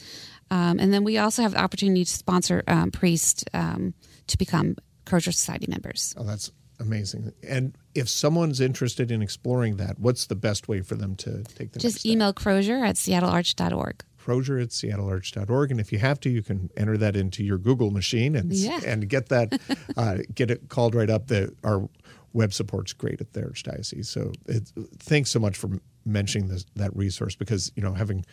and 0.50 0.92
then 0.92 1.04
we 1.04 1.16
also 1.16 1.42
have 1.42 1.52
the 1.52 1.60
opportunity 1.60 2.04
to 2.04 2.12
sponsor 2.12 2.62
priests 2.92 3.44
to 3.52 4.38
become 4.38 4.76
Crozier 5.08 5.32
Society 5.32 5.66
members. 5.68 6.14
Oh, 6.16 6.24
that's 6.24 6.52
amazing. 6.80 7.32
And 7.46 7.76
if 7.94 8.08
someone's 8.08 8.60
interested 8.60 9.10
in 9.10 9.22
exploring 9.22 9.76
that, 9.76 9.98
what's 9.98 10.26
the 10.26 10.36
best 10.36 10.68
way 10.68 10.82
for 10.82 10.94
them 10.94 11.16
to 11.16 11.42
take 11.42 11.72
the 11.72 11.80
Just 11.80 12.06
email 12.06 12.32
Crozier 12.32 12.84
at 12.84 12.96
seattlearch.org. 12.96 14.04
Crozier 14.18 14.58
at 14.58 14.68
seattlearch.org. 14.68 15.70
And 15.70 15.80
if 15.80 15.90
you 15.90 15.98
have 15.98 16.20
to, 16.20 16.28
you 16.28 16.42
can 16.42 16.70
enter 16.76 16.98
that 16.98 17.16
into 17.16 17.42
your 17.42 17.58
Google 17.58 17.90
machine 17.90 18.36
and 18.36 18.52
yeah. 18.52 18.80
and 18.84 19.08
get 19.08 19.30
that, 19.30 19.58
uh, 19.96 20.18
get 20.34 20.50
it 20.50 20.68
called 20.68 20.94
right 20.94 21.08
up. 21.08 21.28
The, 21.28 21.54
our 21.64 21.88
web 22.34 22.52
support's 22.52 22.92
great 22.92 23.20
at 23.20 23.32
the 23.32 23.40
archdiocese. 23.42 24.06
So 24.06 24.32
it, 24.46 24.70
thanks 24.98 25.30
so 25.30 25.40
much 25.40 25.56
for 25.56 25.70
mentioning 26.04 26.48
this, 26.48 26.66
that 26.76 26.94
resource 26.94 27.34
because 27.34 27.72
you 27.74 27.82
know 27.82 27.94
having 27.94 28.24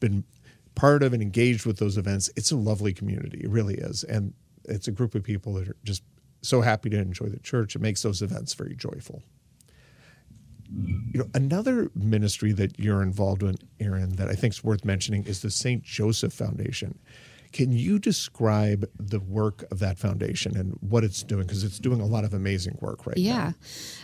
been 0.00 0.24
part 0.74 1.02
of 1.02 1.12
and 1.12 1.22
engaged 1.22 1.64
with 1.64 1.78
those 1.78 1.96
events, 1.96 2.30
it's 2.36 2.50
a 2.50 2.56
lovely 2.56 2.92
community. 2.92 3.40
It 3.42 3.48
really 3.48 3.76
is, 3.76 4.04
and 4.04 4.34
it's 4.66 4.88
a 4.88 4.92
group 4.92 5.14
of 5.14 5.22
people 5.22 5.54
that 5.54 5.68
are 5.68 5.76
just 5.84 6.02
so 6.42 6.60
happy 6.60 6.90
to 6.90 6.98
enjoy 6.98 7.26
the 7.26 7.38
church. 7.38 7.74
It 7.74 7.80
makes 7.80 8.02
those 8.02 8.22
events 8.22 8.54
very 8.54 8.74
joyful. 8.74 9.22
You 10.72 11.20
know, 11.20 11.28
another 11.34 11.90
ministry 11.94 12.52
that 12.52 12.78
you're 12.78 13.02
involved 13.02 13.42
in, 13.42 13.56
Erin, 13.80 14.16
that 14.16 14.28
I 14.28 14.34
think 14.34 14.54
is 14.54 14.64
worth 14.64 14.84
mentioning 14.84 15.24
is 15.24 15.42
the 15.42 15.50
St. 15.50 15.82
Joseph 15.82 16.32
Foundation. 16.32 16.98
Can 17.54 17.70
you 17.70 18.00
describe 18.00 18.90
the 18.98 19.20
work 19.20 19.62
of 19.70 19.78
that 19.78 19.96
foundation 19.96 20.56
and 20.56 20.76
what 20.80 21.04
it's 21.04 21.22
doing? 21.22 21.46
Because 21.46 21.62
it's 21.62 21.78
doing 21.78 22.00
a 22.00 22.04
lot 22.04 22.24
of 22.24 22.34
amazing 22.34 22.76
work 22.80 23.06
right 23.06 23.16
yeah. 23.16 23.52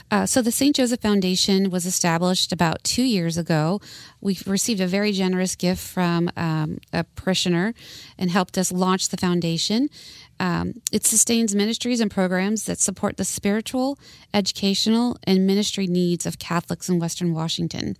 now. 0.08 0.18
Uh, 0.22 0.26
so 0.26 0.40
the 0.40 0.52
St. 0.52 0.76
Joseph 0.76 1.00
Foundation 1.00 1.68
was 1.68 1.84
established 1.84 2.52
about 2.52 2.84
two 2.84 3.02
years 3.02 3.36
ago. 3.36 3.80
We 4.20 4.38
received 4.46 4.80
a 4.80 4.86
very 4.86 5.10
generous 5.10 5.56
gift 5.56 5.82
from 5.82 6.30
um, 6.36 6.78
a 6.92 7.02
parishioner 7.02 7.74
and 8.16 8.30
helped 8.30 8.56
us 8.56 8.70
launch 8.70 9.08
the 9.08 9.16
foundation. 9.16 9.90
Um, 10.38 10.74
it 10.92 11.04
sustains 11.04 11.52
ministries 11.52 12.00
and 12.00 12.08
programs 12.08 12.66
that 12.66 12.78
support 12.78 13.16
the 13.16 13.24
spiritual, 13.24 13.98
educational, 14.32 15.16
and 15.24 15.44
ministry 15.44 15.88
needs 15.88 16.24
of 16.24 16.38
Catholics 16.38 16.88
in 16.88 17.00
Western 17.00 17.34
Washington. 17.34 17.96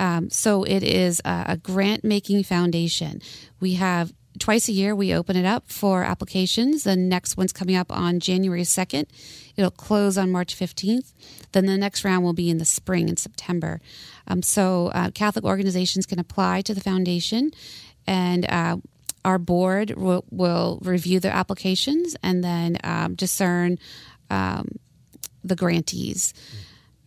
Um, 0.00 0.30
so 0.30 0.62
it 0.62 0.84
is 0.84 1.20
a, 1.24 1.44
a 1.48 1.56
grant 1.56 2.04
making 2.04 2.44
foundation. 2.44 3.20
We 3.58 3.74
have 3.74 4.12
twice 4.38 4.68
a 4.68 4.72
year 4.72 4.94
we 4.94 5.14
open 5.14 5.36
it 5.36 5.44
up 5.44 5.70
for 5.70 6.02
applications. 6.02 6.84
The 6.84 6.96
next 6.96 7.36
one's 7.36 7.52
coming 7.52 7.76
up 7.76 7.90
on 7.92 8.20
January 8.20 8.62
2nd. 8.62 9.06
It'll 9.56 9.70
close 9.70 10.16
on 10.16 10.30
March 10.30 10.56
15th. 10.56 11.12
Then 11.52 11.66
the 11.66 11.76
next 11.76 12.04
round 12.04 12.24
will 12.24 12.32
be 12.32 12.50
in 12.50 12.58
the 12.58 12.64
spring 12.64 13.08
in 13.08 13.16
September. 13.16 13.80
Um, 14.26 14.42
so 14.42 14.88
uh, 14.94 15.10
Catholic 15.10 15.44
organizations 15.44 16.06
can 16.06 16.18
apply 16.18 16.60
to 16.62 16.74
the 16.74 16.80
foundation, 16.80 17.50
and 18.06 18.48
uh, 18.50 18.76
our 19.24 19.38
board 19.38 19.90
will, 19.96 20.24
will, 20.30 20.78
review 20.82 21.20
their 21.20 21.32
applications 21.32 22.16
and 22.22 22.44
then 22.44 22.78
um, 22.84 23.14
discern 23.14 23.78
um, 24.30 24.68
the 25.42 25.56
grantees. 25.56 26.34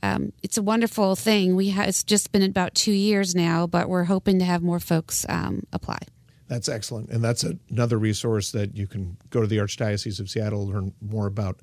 Um, 0.04 0.34
it's 0.42 0.58
a 0.58 0.64
wonderful 0.64 1.16
thing. 1.16 1.56
We 1.56 1.70
ha- 1.70 1.84
it's 1.84 2.04
just 2.04 2.32
been 2.32 2.42
about 2.44 2.74
two 2.74 2.92
years 2.92 3.36
now, 3.36 3.68
but 3.68 3.88
we're 3.88 4.06
hoping 4.06 4.40
to 4.40 4.46
have 4.46 4.64
more 4.64 4.80
folks 4.80 5.26
um, 5.30 5.64
apply. 5.72 6.00
That's 6.52 6.68
excellent. 6.68 7.10
And 7.12 7.24
that's 7.24 7.46
another 7.70 7.98
resource 7.98 8.52
that 8.52 8.76
you 8.76 8.86
can 8.86 9.16
go 9.30 9.40
to 9.40 9.48
the 9.48 9.56
Archdiocese 9.56 10.20
of 10.20 10.30
Seattle, 10.30 10.68
learn 10.68 10.94
more 11.00 11.26
about 11.26 11.62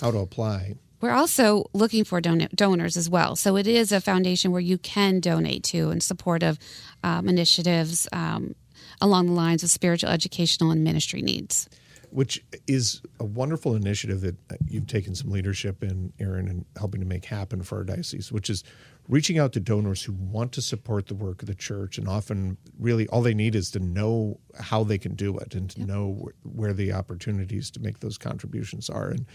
how 0.00 0.12
to 0.12 0.18
apply. 0.18 0.76
We're 1.00 1.10
also 1.10 1.64
looking 1.72 2.04
for 2.04 2.20
don- 2.20 2.46
donors 2.54 2.96
as 2.96 3.10
well. 3.10 3.34
So 3.34 3.56
it 3.56 3.66
is 3.66 3.90
a 3.90 4.00
foundation 4.00 4.52
where 4.52 4.60
you 4.60 4.78
can 4.78 5.18
donate 5.18 5.64
to 5.64 5.90
in 5.90 6.00
support 6.00 6.44
of 6.44 6.56
um, 7.02 7.28
initiatives 7.28 8.06
um, 8.12 8.54
along 9.00 9.26
the 9.26 9.32
lines 9.32 9.64
of 9.64 9.70
spiritual, 9.70 10.10
educational, 10.10 10.70
and 10.70 10.84
ministry 10.84 11.20
needs. 11.20 11.68
Which 12.10 12.44
is 12.66 13.02
a 13.20 13.24
wonderful 13.24 13.74
initiative 13.74 14.20
that 14.22 14.36
uh, 14.50 14.56
you've 14.66 14.86
taken 14.86 15.14
some 15.14 15.30
leadership 15.30 15.82
in, 15.82 16.12
Erin, 16.18 16.48
and 16.48 16.64
helping 16.76 17.00
to 17.00 17.06
make 17.06 17.24
happen 17.24 17.62
for 17.62 17.78
our 17.78 17.84
diocese, 17.84 18.32
which 18.32 18.48
is 18.48 18.64
reaching 19.08 19.38
out 19.38 19.52
to 19.54 19.60
donors 19.60 20.02
who 20.02 20.12
want 20.12 20.52
to 20.52 20.62
support 20.62 21.06
the 21.06 21.14
work 21.14 21.42
of 21.42 21.48
the 21.48 21.54
church 21.54 21.98
and 21.98 22.06
often 22.06 22.56
really 22.78 23.08
all 23.08 23.22
they 23.22 23.34
need 23.34 23.54
is 23.54 23.70
to 23.70 23.78
know 23.78 24.38
how 24.60 24.84
they 24.84 24.98
can 24.98 25.14
do 25.14 25.36
it 25.38 25.54
and 25.54 25.70
to 25.70 25.78
yep. 25.80 25.88
know 25.88 26.28
where 26.42 26.74
the 26.74 26.92
opportunities 26.92 27.70
to 27.70 27.80
make 27.80 28.00
those 28.00 28.18
contributions 28.18 28.90
are 28.90 29.08
and 29.08 29.26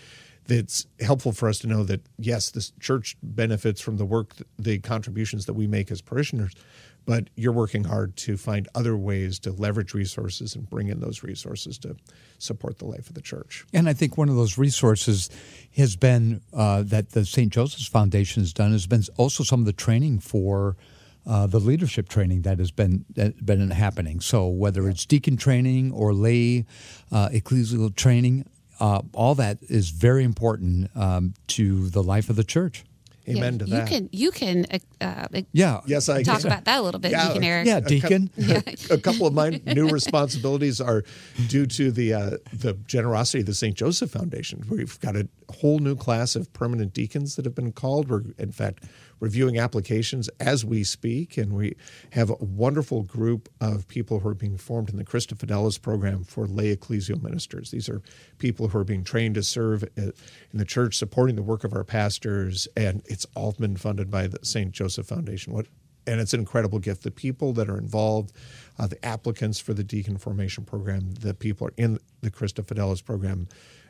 it's 0.47 0.87
helpful 0.99 1.31
for 1.31 1.49
us 1.49 1.59
to 1.59 1.67
know 1.67 1.83
that 1.83 2.01
yes 2.17 2.51
the 2.51 2.71
church 2.79 3.17
benefits 3.23 3.81
from 3.81 3.97
the 3.97 4.05
work 4.05 4.35
the 4.59 4.77
contributions 4.79 5.45
that 5.45 5.53
we 5.53 5.67
make 5.67 5.89
as 5.89 6.01
parishioners 6.01 6.53
but 7.05 7.29
you're 7.35 7.53
working 7.53 7.83
hard 7.83 8.15
to 8.15 8.37
find 8.37 8.67
other 8.75 8.95
ways 8.95 9.39
to 9.39 9.51
leverage 9.51 9.93
resources 9.93 10.55
and 10.55 10.69
bring 10.69 10.87
in 10.87 10.99
those 10.99 11.23
resources 11.23 11.77
to 11.79 11.95
support 12.37 12.79
the 12.79 12.85
life 12.85 13.07
of 13.07 13.13
the 13.13 13.21
church. 13.21 13.65
And 13.73 13.89
I 13.89 13.93
think 13.93 14.17
one 14.17 14.29
of 14.29 14.35
those 14.35 14.57
resources 14.57 15.29
has 15.75 15.95
been 15.95 16.41
uh, 16.53 16.83
that 16.83 17.11
the 17.11 17.25
St. 17.25 17.51
Joseph's 17.51 17.87
Foundation 17.87 18.41
has 18.41 18.53
done 18.53 18.71
has 18.71 18.87
been 18.87 19.03
also 19.17 19.43
some 19.43 19.59
of 19.59 19.65
the 19.65 19.73
training 19.73 20.19
for. 20.19 20.75
Uh, 21.25 21.47
the 21.47 21.57
leadership 21.57 22.09
training 22.09 22.41
that 22.41 22.59
has 22.59 22.69
been 22.69 23.05
that 23.15 23.45
been 23.45 23.71
happening. 23.71 24.19
So 24.19 24.45
whether 24.49 24.89
it's 24.89 25.05
deacon 25.05 25.37
training 25.37 25.93
or 25.93 26.13
lay 26.13 26.65
uh, 27.13 27.29
ecclesial 27.29 27.95
training, 27.95 28.45
uh, 28.81 29.03
all 29.13 29.33
that 29.35 29.59
is 29.61 29.91
very 29.91 30.25
important 30.25 30.91
um, 30.97 31.33
to 31.47 31.87
the 31.87 32.03
life 32.03 32.29
of 32.29 32.35
the 32.35 32.43
church. 32.43 32.83
Amen 33.27 33.59
yeah, 33.65 33.65
to 33.65 33.65
you. 33.65 33.87
Can, 33.87 34.09
you 34.11 34.31
can 34.31 34.65
uh, 34.99 35.05
uh 35.05 35.41
yeah. 35.53 35.79
Yes, 35.85 36.09
I 36.09 36.23
talk 36.23 36.43
about 36.43 36.65
that 36.65 36.79
a 36.79 36.81
little 36.81 36.99
bit, 36.99 37.11
yeah, 37.11 37.27
Deacon 37.27 37.43
Eric. 37.43 37.67
Yeah, 37.67 37.79
Deacon. 37.79 38.29
A, 38.37 38.93
a, 38.95 38.97
couple 38.97 39.25
of 39.25 39.33
my 39.33 39.61
new 39.65 39.87
responsibilities 39.87 40.81
are 40.81 41.03
due 41.47 41.65
to 41.67 41.91
the 41.91 42.13
uh, 42.13 42.37
the 42.51 42.73
generosity 42.85 43.39
of 43.39 43.45
the 43.45 43.53
St. 43.53 43.75
Joseph 43.75 44.11
Foundation. 44.11 44.65
We've 44.69 44.99
got 44.99 45.15
a 45.15 45.27
whole 45.49 45.79
new 45.79 45.95
class 45.95 46.35
of 46.35 46.51
permanent 46.51 46.93
deacons 46.93 47.35
that 47.37 47.45
have 47.45 47.55
been 47.55 47.71
called. 47.71 48.09
We're 48.09 48.23
in 48.37 48.51
fact 48.51 48.83
reviewing 49.19 49.57
applications 49.57 50.29
as 50.39 50.65
we 50.65 50.83
speak, 50.83 51.37
and 51.37 51.53
we 51.53 51.75
have 52.11 52.29
a 52.29 52.35
wonderful 52.35 53.03
group 53.03 53.49
of 53.61 53.87
people 53.87 54.19
who 54.19 54.29
are 54.29 54.33
being 54.33 54.57
formed 54.57 54.89
in 54.89 54.97
the 54.97 55.05
Christa 55.05 55.35
Fidelis 55.35 55.81
program 55.81 56.23
for 56.23 56.47
lay 56.47 56.75
ecclesial 56.75 57.21
ministers. 57.21 57.71
These 57.71 57.89
are 57.89 58.01
people 58.37 58.67
who 58.67 58.77
are 58.77 58.83
being 58.83 59.03
trained 59.03 59.35
to 59.35 59.43
serve 59.43 59.83
in 59.95 60.13
the 60.53 60.65
church, 60.65 60.97
supporting 60.97 61.35
the 61.35 61.43
work 61.43 61.63
of 61.63 61.73
our 61.73 61.83
pastors, 61.83 62.67
and 62.75 63.01
it's 63.05 63.25
all 63.35 63.53
been 63.53 63.77
funded 63.77 64.09
by 64.11 64.27
the 64.27 64.39
St. 64.43 64.71
Joseph 64.71 65.07
Foundation. 65.07 65.53
What 65.53 65.67
and 66.05 66.19
it's 66.19 66.33
an 66.33 66.39
incredible 66.39 66.79
gift. 66.79 67.03
The 67.03 67.11
people 67.11 67.53
that 67.53 67.69
are 67.69 67.77
involved, 67.77 68.33
uh, 68.77 68.87
the 68.87 69.03
applicants 69.05 69.59
for 69.59 69.73
the 69.73 69.83
deacon 69.83 70.17
formation 70.17 70.65
program, 70.65 71.13
the 71.13 71.33
people 71.33 71.67
are 71.67 71.73
in 71.77 71.99
the 72.21 72.31
Christa 72.31 72.63
Fidelis 72.65 73.03
program, 73.03 73.47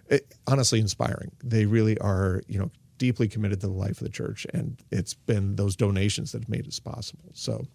it, 0.08 0.34
honestly 0.48 0.80
inspiring. 0.80 1.32
They 1.44 1.66
really 1.66 1.98
are, 2.00 2.44
you 2.48 2.60
know, 2.60 2.72
deeply 3.04 3.28
committed 3.28 3.60
to 3.60 3.68
the 3.68 3.74
life 3.74 4.00
of 4.00 4.06
the 4.06 4.10
church, 4.10 4.48
and 4.54 4.82
it's 4.90 5.14
been 5.14 5.58
those 5.58 5.76
donations 5.76 6.32
that 6.32 6.44
have 6.44 6.48
made 6.48 6.66
this 6.66 6.80
possible. 6.80 7.32
So, 7.34 7.66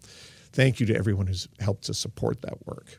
thank 0.53 0.81
you 0.81 0.87
to 0.87 0.97
everyone 0.97 1.27
who's 1.27 1.47
helped 1.61 1.85
to 1.85 1.93
support 1.93 2.41
that 2.41 2.67
work. 2.67 2.99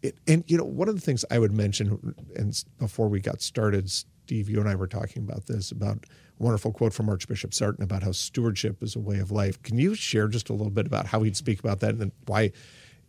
It, 0.00 0.16
and 0.28 0.44
you 0.46 0.56
know, 0.56 0.62
one 0.62 0.88
of 0.88 0.94
the 0.94 1.00
things 1.00 1.24
I 1.28 1.40
would 1.40 1.50
mention, 1.50 2.14
and 2.36 2.64
before 2.78 3.08
we 3.08 3.18
got 3.18 3.42
started, 3.42 3.90
Steve, 3.90 4.48
you 4.48 4.60
and 4.60 4.68
I 4.68 4.76
were 4.76 4.86
talking 4.86 5.24
about 5.24 5.46
this 5.46 5.72
about 5.72 6.06
a 6.38 6.42
wonderful 6.42 6.70
quote 6.70 6.94
from 6.94 7.08
Archbishop 7.08 7.52
Sartain 7.52 7.82
about 7.82 8.04
how 8.04 8.12
stewardship 8.12 8.80
is 8.80 8.94
a 8.94 9.00
way 9.00 9.18
of 9.18 9.32
life. 9.32 9.60
Can 9.64 9.78
you 9.78 9.96
share 9.96 10.28
just 10.28 10.50
a 10.50 10.52
little 10.52 10.70
bit 10.70 10.86
about 10.86 11.06
how 11.06 11.24
he'd 11.24 11.36
speak 11.36 11.58
about 11.58 11.80
that 11.80 11.90
and 11.90 12.00
then 12.00 12.12
why 12.26 12.52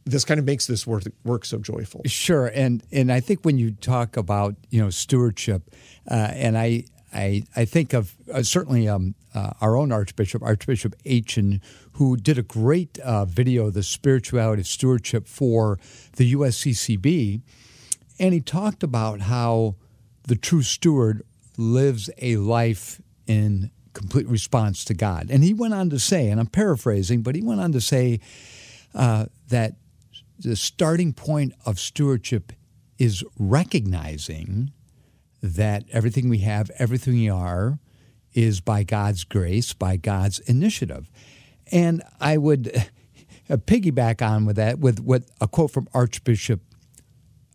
this 0.05 0.25
kind 0.25 0.39
of 0.39 0.47
makes 0.47 0.65
this 0.65 0.87
work 0.87 1.03
work 1.23 1.45
so 1.45 1.59
joyful? 1.59 2.01
Sure, 2.07 2.47
and 2.47 2.83
and 2.91 3.11
I 3.11 3.19
think 3.19 3.45
when 3.45 3.59
you 3.59 3.69
talk 3.69 4.17
about 4.17 4.55
you 4.71 4.81
know 4.81 4.89
stewardship, 4.89 5.75
uh, 6.09 6.31
and 6.33 6.57
I 6.57 6.85
I, 7.13 7.43
I 7.55 7.65
think 7.65 7.93
of 7.93 8.15
uh, 8.31 8.43
certainly 8.43 8.87
um, 8.87 9.15
uh, 9.33 9.51
our 9.61 9.75
own 9.75 9.91
Archbishop, 9.91 10.41
Archbishop 10.41 10.95
Etienne, 11.05 11.61
who 11.93 12.17
did 12.17 12.37
a 12.37 12.43
great 12.43 12.99
uh, 12.99 13.25
video, 13.25 13.69
The 13.69 13.83
Spirituality 13.83 14.61
of 14.61 14.67
Stewardship, 14.67 15.27
for 15.27 15.79
the 16.15 16.33
USCCB. 16.33 17.41
And 18.19 18.33
he 18.33 18.41
talked 18.41 18.83
about 18.83 19.21
how 19.21 19.75
the 20.27 20.35
true 20.35 20.63
steward 20.63 21.23
lives 21.57 22.09
a 22.19 22.37
life 22.37 23.01
in 23.27 23.71
complete 23.93 24.27
response 24.27 24.83
to 24.85 24.93
God. 24.93 25.27
And 25.29 25.43
he 25.43 25.53
went 25.53 25.73
on 25.73 25.89
to 25.91 25.99
say, 25.99 26.29
and 26.29 26.39
I'm 26.39 26.47
paraphrasing, 26.47 27.21
but 27.21 27.35
he 27.35 27.41
went 27.41 27.61
on 27.61 27.71
to 27.73 27.81
say 27.81 28.19
uh, 28.95 29.27
that 29.49 29.75
the 30.39 30.55
starting 30.55 31.13
point 31.13 31.53
of 31.65 31.79
stewardship 31.79 32.53
is 32.97 33.23
recognizing 33.37 34.71
that 35.43 35.83
everything 35.91 36.29
we 36.29 36.39
have, 36.39 36.71
everything 36.79 37.13
we 37.13 37.29
are, 37.29 37.77
is 38.33 38.61
by 38.61 38.83
God's 38.83 39.25
grace, 39.25 39.73
by 39.73 39.97
God's 39.97 40.39
initiative. 40.39 41.09
And 41.71 42.01
I 42.19 42.37
would 42.37 42.71
uh, 43.49 43.57
piggyback 43.57 44.25
on 44.25 44.45
with 44.45 44.55
that 44.55 44.79
with 44.79 45.01
what 45.01 45.23
a 45.41 45.47
quote 45.47 45.71
from 45.71 45.87
Archbishop 45.93 46.61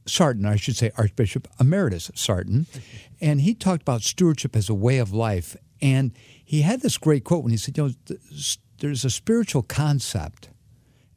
Sartain, 0.07 0.47
I 0.47 0.57
should 0.57 0.77
say 0.77 0.91
Archbishop 0.97 1.49
Emeritus 1.59 2.11
Sartain, 2.15 2.67
and 3.21 3.41
he 3.41 3.55
talked 3.55 3.83
about 3.83 4.03
stewardship 4.03 4.55
as 4.55 4.69
a 4.69 4.75
way 4.75 4.99
of 4.99 5.13
life. 5.13 5.57
And 5.81 6.13
he 6.45 6.63
had 6.63 6.81
this 6.81 6.99
great 6.99 7.25
quote 7.25 7.43
when 7.43 7.53
he 7.53 7.59
said, 7.59 7.77
"You 7.77 7.89
know, 7.89 8.17
there's 8.79 9.05
a 9.05 9.11
spiritual 9.11 9.63
concept 9.63 10.51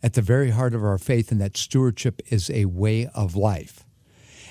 at 0.04 0.14
the 0.14 0.22
very 0.22 0.52
heart 0.52 0.74
of 0.74 0.84
our 0.84 0.98
faith, 0.98 1.32
and 1.32 1.42
that 1.42 1.58
stewardship 1.58 2.22
is 2.30 2.50
a 2.50 2.66
way 2.66 3.08
of 3.08 3.36
life." 3.36 3.86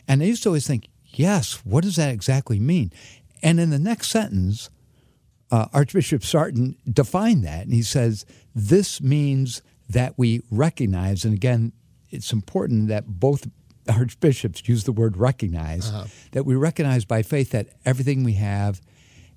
And 0.09 0.23
I 0.23 0.27
used 0.27 0.43
to 0.45 0.49
always 0.49 0.67
think, 0.67 0.89
Yes, 1.13 1.61
what 1.65 1.85
does 1.85 1.97
that 1.97 2.13
exactly 2.13 2.59
mean? 2.59 2.93
And 3.43 3.59
in 3.59 3.71
the 3.71 3.79
next 3.79 4.09
sentence, 4.09 4.71
uh, 5.51 5.67
Archbishop 5.73 6.23
Sartain 6.23 6.77
defined 6.91 7.45
that, 7.45 7.65
and 7.65 7.73
he 7.73 7.83
says, 7.83 8.25
This 8.55 9.01
means 9.01 9.63
that 9.89 10.15
we 10.17 10.43
recognize, 10.51 11.25
and 11.25 11.35
again, 11.35 11.73
it's 12.11 12.33
important 12.33 12.89
that 12.89 13.07
both 13.07 13.49
archbishops 13.89 14.69
use 14.69 14.85
the 14.85 14.93
word 14.93 15.17
recognize, 15.17 15.91
uh-huh. 15.91 16.07
that 16.33 16.45
we 16.45 16.55
recognize 16.55 17.05
by 17.05 17.23
faith 17.23 17.51
that 17.51 17.69
everything 17.85 18.23
we 18.23 18.35
have 18.35 18.81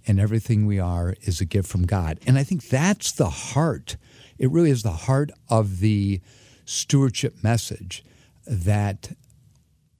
and 0.06 0.20
everything 0.20 0.66
we 0.66 0.80
are 0.80 1.16
is 1.22 1.40
a 1.40 1.46
gift 1.46 1.70
from 1.70 1.86
God. 1.86 2.20
And 2.28 2.38
I 2.38 2.44
think 2.44 2.68
that's 2.70 3.12
the 3.12 3.30
heart. 3.30 3.96
It 4.38 4.52
really 4.52 4.70
is 4.70 4.84
the 4.84 4.92
heart 4.92 5.32
of 5.50 5.80
the 5.80 6.22
stewardship 6.66 7.44
message 7.44 8.04
that 8.46 9.16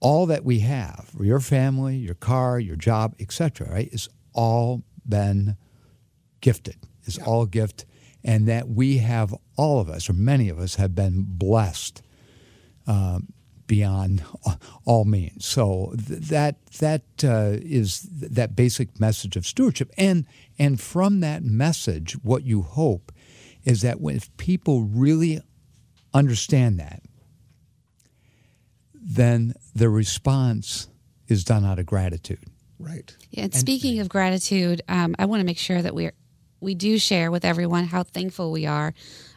all 0.04 0.26
that 0.26 0.44
we 0.44 0.60
have, 0.60 1.12
your 1.20 1.39
family, 1.39 1.96
your 1.96 2.13
car, 2.13 2.60
your 2.60 2.76
job, 2.76 3.16
etc., 3.22 3.72
right, 3.72 3.89
is 3.94 4.10
all 4.34 4.84
been 5.08 5.56
gifted. 6.42 6.76
Is 7.06 7.18
yeah. 7.18 7.26
all 7.26 7.46
gift, 7.46 7.86
and 8.24 8.48
that 8.48 8.70
we 8.70 8.98
have 8.98 9.34
all 9.58 9.80
of 9.80 9.89
us, 9.89 10.10
or 10.10 10.13
many 10.13 10.50
of 10.50 10.60
us, 10.60 10.76
have 10.76 10.94
been 10.94 11.24
blessed 11.28 12.02
um, 12.86 13.30
beyond 13.66 14.24
all 14.86 15.06
means. 15.06 15.46
So 15.46 15.94
th- 16.08 16.20
that 16.30 16.66
that 16.80 17.04
uh, 17.24 17.58
is 17.62 18.08
that 18.12 18.56
basic 18.56 19.00
message 19.00 19.36
of 19.38 19.48
stewardship, 19.48 19.89
and 19.98 20.26
and 20.60 20.80
from 20.80 21.22
that 21.22 21.44
message, 21.44 22.13
what 22.24 22.44
you 22.44 22.62
hope 22.62 23.12
is 23.63 23.82
that 23.82 24.02
when, 24.02 24.18
if 24.18 24.36
people 24.36 24.84
really 24.84 25.42
understand 26.13 26.80
that, 26.80 27.04
then 29.04 29.54
the 29.76 29.89
response 29.89 30.88
is 31.28 31.44
done 31.44 31.66
out 31.66 31.80
of 31.80 31.86
gratitude. 31.86 32.44
Right. 32.80 33.16
Yeah, 33.32 33.44
and, 33.44 33.54
and 33.54 33.60
speaking 33.60 34.00
of 34.00 34.10
gratitude, 34.10 34.82
um, 34.88 35.16
I 35.20 35.26
want 35.26 35.42
to 35.42 35.46
make 35.46 35.58
sure 35.58 35.82
that 35.82 35.94
we're 35.94 36.13
we 36.60 36.76
do 36.76 36.98
share 36.98 37.30
with 37.30 37.44
everyone 37.44 37.84
how 37.84 38.04
thankful 38.04 38.52
we 38.52 38.66
are 38.66 38.94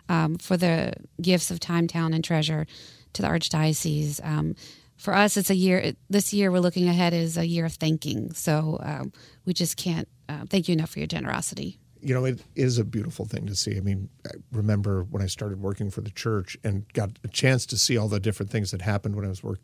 um, 0.09 0.37
for 0.37 0.57
the 0.57 0.93
gifts 1.21 1.51
of 1.51 1.59
time, 1.59 1.89
talent, 1.89 2.15
and 2.15 2.23
treasure 2.23 2.67
to 3.15 3.23
the 3.23 3.29
Archdiocese. 3.29 4.25
Um, 4.25 4.55
for 4.97 5.13
us, 5.13 5.37
it's 5.37 5.51
a 5.51 5.55
year. 5.55 5.93
This 6.09 6.33
year, 6.33 6.53
we're 6.53 6.61
looking 6.61 6.89
ahead 6.89 7.13
is 7.13 7.37
a 7.37 7.47
year 7.47 7.67
of 7.67 7.75
thanking. 7.75 8.33
So 8.33 8.79
um, 8.81 9.13
we 9.45 9.53
just 9.53 9.77
can't 9.77 10.09
uh, 10.29 10.45
thank 10.49 10.69
you 10.69 10.73
enough 10.75 10.91
for 10.91 11.01
your 11.01 11.09
generosity. 11.09 11.79
You 12.01 12.15
know, 12.15 12.25
it 12.25 12.41
is 12.55 12.79
a 12.79 12.85
beautiful 12.85 13.25
thing 13.25 13.47
to 13.47 13.57
see. 13.57 13.77
I 13.77 13.81
mean, 13.81 14.09
I 14.27 14.31
remember 14.53 15.05
when 15.05 15.23
I 15.23 15.27
started 15.27 15.61
working 15.61 15.91
for 15.91 16.01
the 16.01 16.11
church 16.11 16.57
and 16.63 16.91
got 16.93 17.11
a 17.25 17.29
chance 17.29 17.67
to 17.67 17.79
see 17.79 17.97
all 17.97 18.09
the 18.09 18.21
different 18.21 18.51
things 18.51 18.71
that 18.71 18.83
happened 18.83 19.17
when 19.17 19.25
I 19.25 19.29
was 19.29 19.43
work, 19.43 19.61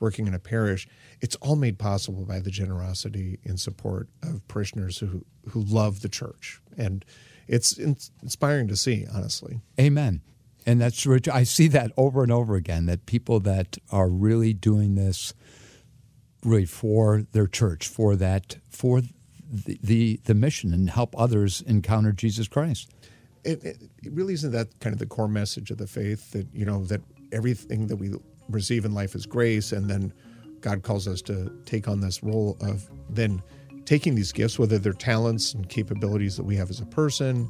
working 0.00 0.26
in 0.26 0.34
a 0.34 0.38
parish. 0.38 0.86
It's 1.20 1.36
all 1.36 1.56
made 1.56 1.78
possible 1.78 2.24
by 2.24 2.40
the 2.40 2.50
generosity 2.50 3.38
and 3.44 3.58
support 3.58 4.08
of 4.22 4.46
parishioners 4.48 4.98
who 4.98 5.24
who 5.50 5.62
love 5.62 6.00
the 6.00 6.08
church, 6.08 6.60
and 6.76 7.04
it's 7.46 7.78
inspiring 7.78 8.68
to 8.68 8.76
see. 8.76 9.06
Honestly, 9.12 9.60
Amen. 9.80 10.22
And 10.66 10.80
that's 10.80 11.00
true. 11.00 11.18
I 11.32 11.44
see 11.44 11.68
that 11.68 11.92
over 11.96 12.24
and 12.24 12.32
over 12.32 12.56
again 12.56 12.86
that 12.86 13.06
people 13.06 13.38
that 13.40 13.78
are 13.90 14.08
really 14.08 14.52
doing 14.52 14.96
this 14.96 15.32
really 16.42 16.64
for 16.64 17.22
their 17.32 17.46
church, 17.46 17.88
for 17.88 18.16
that, 18.16 18.56
for 18.68 19.02
the, 19.50 19.78
the, 19.82 20.20
the 20.24 20.34
mission 20.34 20.72
and 20.72 20.90
help 20.90 21.14
others 21.18 21.62
encounter 21.66 22.12
Jesus 22.12 22.48
Christ. 22.48 22.90
It, 23.44 23.62
it, 23.64 23.82
it 24.02 24.12
really 24.12 24.34
isn't 24.34 24.52
that 24.52 24.78
kind 24.80 24.92
of 24.92 24.98
the 24.98 25.06
core 25.06 25.28
message 25.28 25.70
of 25.70 25.78
the 25.78 25.86
faith 25.86 26.32
that, 26.32 26.46
you 26.52 26.64
know, 26.64 26.84
that 26.86 27.00
everything 27.32 27.86
that 27.86 27.96
we 27.96 28.12
receive 28.48 28.84
in 28.84 28.94
life 28.94 29.14
is 29.14 29.26
grace 29.26 29.72
and 29.72 29.88
then 29.88 30.12
God 30.60 30.82
calls 30.82 31.06
us 31.06 31.22
to 31.22 31.52
take 31.64 31.86
on 31.86 32.00
this 32.00 32.22
role 32.22 32.56
of 32.60 32.88
then 33.08 33.42
taking 33.84 34.16
these 34.16 34.32
gifts, 34.32 34.58
whether 34.58 34.78
they're 34.78 34.92
talents 34.92 35.54
and 35.54 35.68
capabilities 35.68 36.36
that 36.36 36.44
we 36.44 36.56
have 36.56 36.70
as 36.70 36.80
a 36.80 36.86
person, 36.86 37.48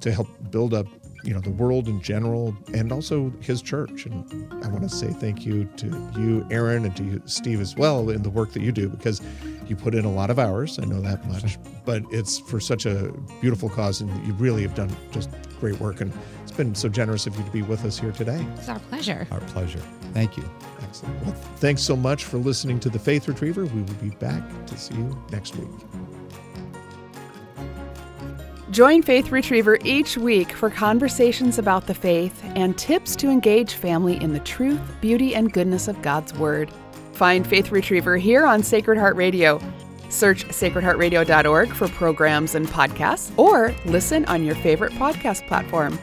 to 0.00 0.12
help 0.12 0.28
build 0.50 0.74
up 0.74 0.86
you 1.24 1.34
know 1.34 1.40
the 1.40 1.50
world 1.50 1.88
in 1.88 2.00
general 2.00 2.56
and 2.72 2.92
also 2.92 3.32
his 3.40 3.60
church 3.60 4.06
and 4.06 4.64
i 4.64 4.68
want 4.68 4.82
to 4.82 4.88
say 4.88 5.08
thank 5.08 5.44
you 5.44 5.64
to 5.76 5.86
you 6.16 6.46
erin 6.50 6.84
and 6.84 6.96
to 6.96 7.02
you 7.02 7.20
steve 7.26 7.60
as 7.60 7.74
well 7.74 8.10
in 8.10 8.22
the 8.22 8.30
work 8.30 8.52
that 8.52 8.62
you 8.62 8.70
do 8.70 8.88
because 8.88 9.20
you 9.68 9.76
put 9.76 9.94
in 9.94 10.04
a 10.04 10.10
lot 10.10 10.30
of 10.30 10.38
hours 10.38 10.78
i 10.78 10.84
know 10.84 11.00
that 11.00 11.26
much 11.28 11.58
but 11.84 12.02
it's 12.10 12.38
for 12.38 12.60
such 12.60 12.86
a 12.86 13.12
beautiful 13.40 13.68
cause 13.68 14.00
and 14.00 14.26
you 14.26 14.32
really 14.34 14.62
have 14.62 14.74
done 14.74 14.94
just 15.10 15.30
great 15.60 15.78
work 15.80 16.00
and 16.00 16.12
it's 16.42 16.52
been 16.52 16.74
so 16.74 16.88
generous 16.88 17.26
of 17.26 17.36
you 17.36 17.44
to 17.44 17.50
be 17.50 17.62
with 17.62 17.84
us 17.84 17.98
here 17.98 18.12
today. 18.12 18.44
It's 18.56 18.68
our 18.68 18.78
pleasure. 18.78 19.26
Our 19.30 19.40
pleasure. 19.40 19.82
Thank 20.12 20.36
you. 20.36 20.48
Excellent. 20.82 21.22
Well 21.24 21.34
thanks 21.56 21.82
so 21.82 21.96
much 21.96 22.24
for 22.24 22.38
listening 22.38 22.80
to 22.80 22.90
the 22.90 22.98
faith 22.98 23.28
retriever. 23.28 23.64
We 23.66 23.82
will 23.82 23.94
be 23.94 24.10
back 24.10 24.42
to 24.66 24.78
see 24.78 24.94
you 24.94 25.22
next 25.30 25.56
week. 25.56 25.68
Join 28.70 29.00
Faith 29.00 29.32
Retriever 29.32 29.78
each 29.82 30.18
week 30.18 30.52
for 30.52 30.68
conversations 30.68 31.58
about 31.58 31.86
the 31.86 31.94
faith 31.94 32.42
and 32.54 32.76
tips 32.76 33.16
to 33.16 33.30
engage 33.30 33.72
family 33.72 34.22
in 34.22 34.34
the 34.34 34.40
truth, 34.40 34.80
beauty, 35.00 35.34
and 35.34 35.50
goodness 35.50 35.88
of 35.88 36.00
God's 36.02 36.34
Word. 36.34 36.70
Find 37.18 37.44
Faith 37.44 37.72
Retriever 37.72 38.16
here 38.16 38.46
on 38.46 38.62
Sacred 38.62 38.96
Heart 38.96 39.16
Radio. 39.16 39.60
Search 40.08 40.46
sacredheartradio.org 40.46 41.74
for 41.74 41.88
programs 41.88 42.54
and 42.54 42.68
podcasts, 42.68 43.36
or 43.36 43.74
listen 43.86 44.24
on 44.26 44.44
your 44.44 44.54
favorite 44.54 44.92
podcast 44.92 45.44
platform. 45.48 45.98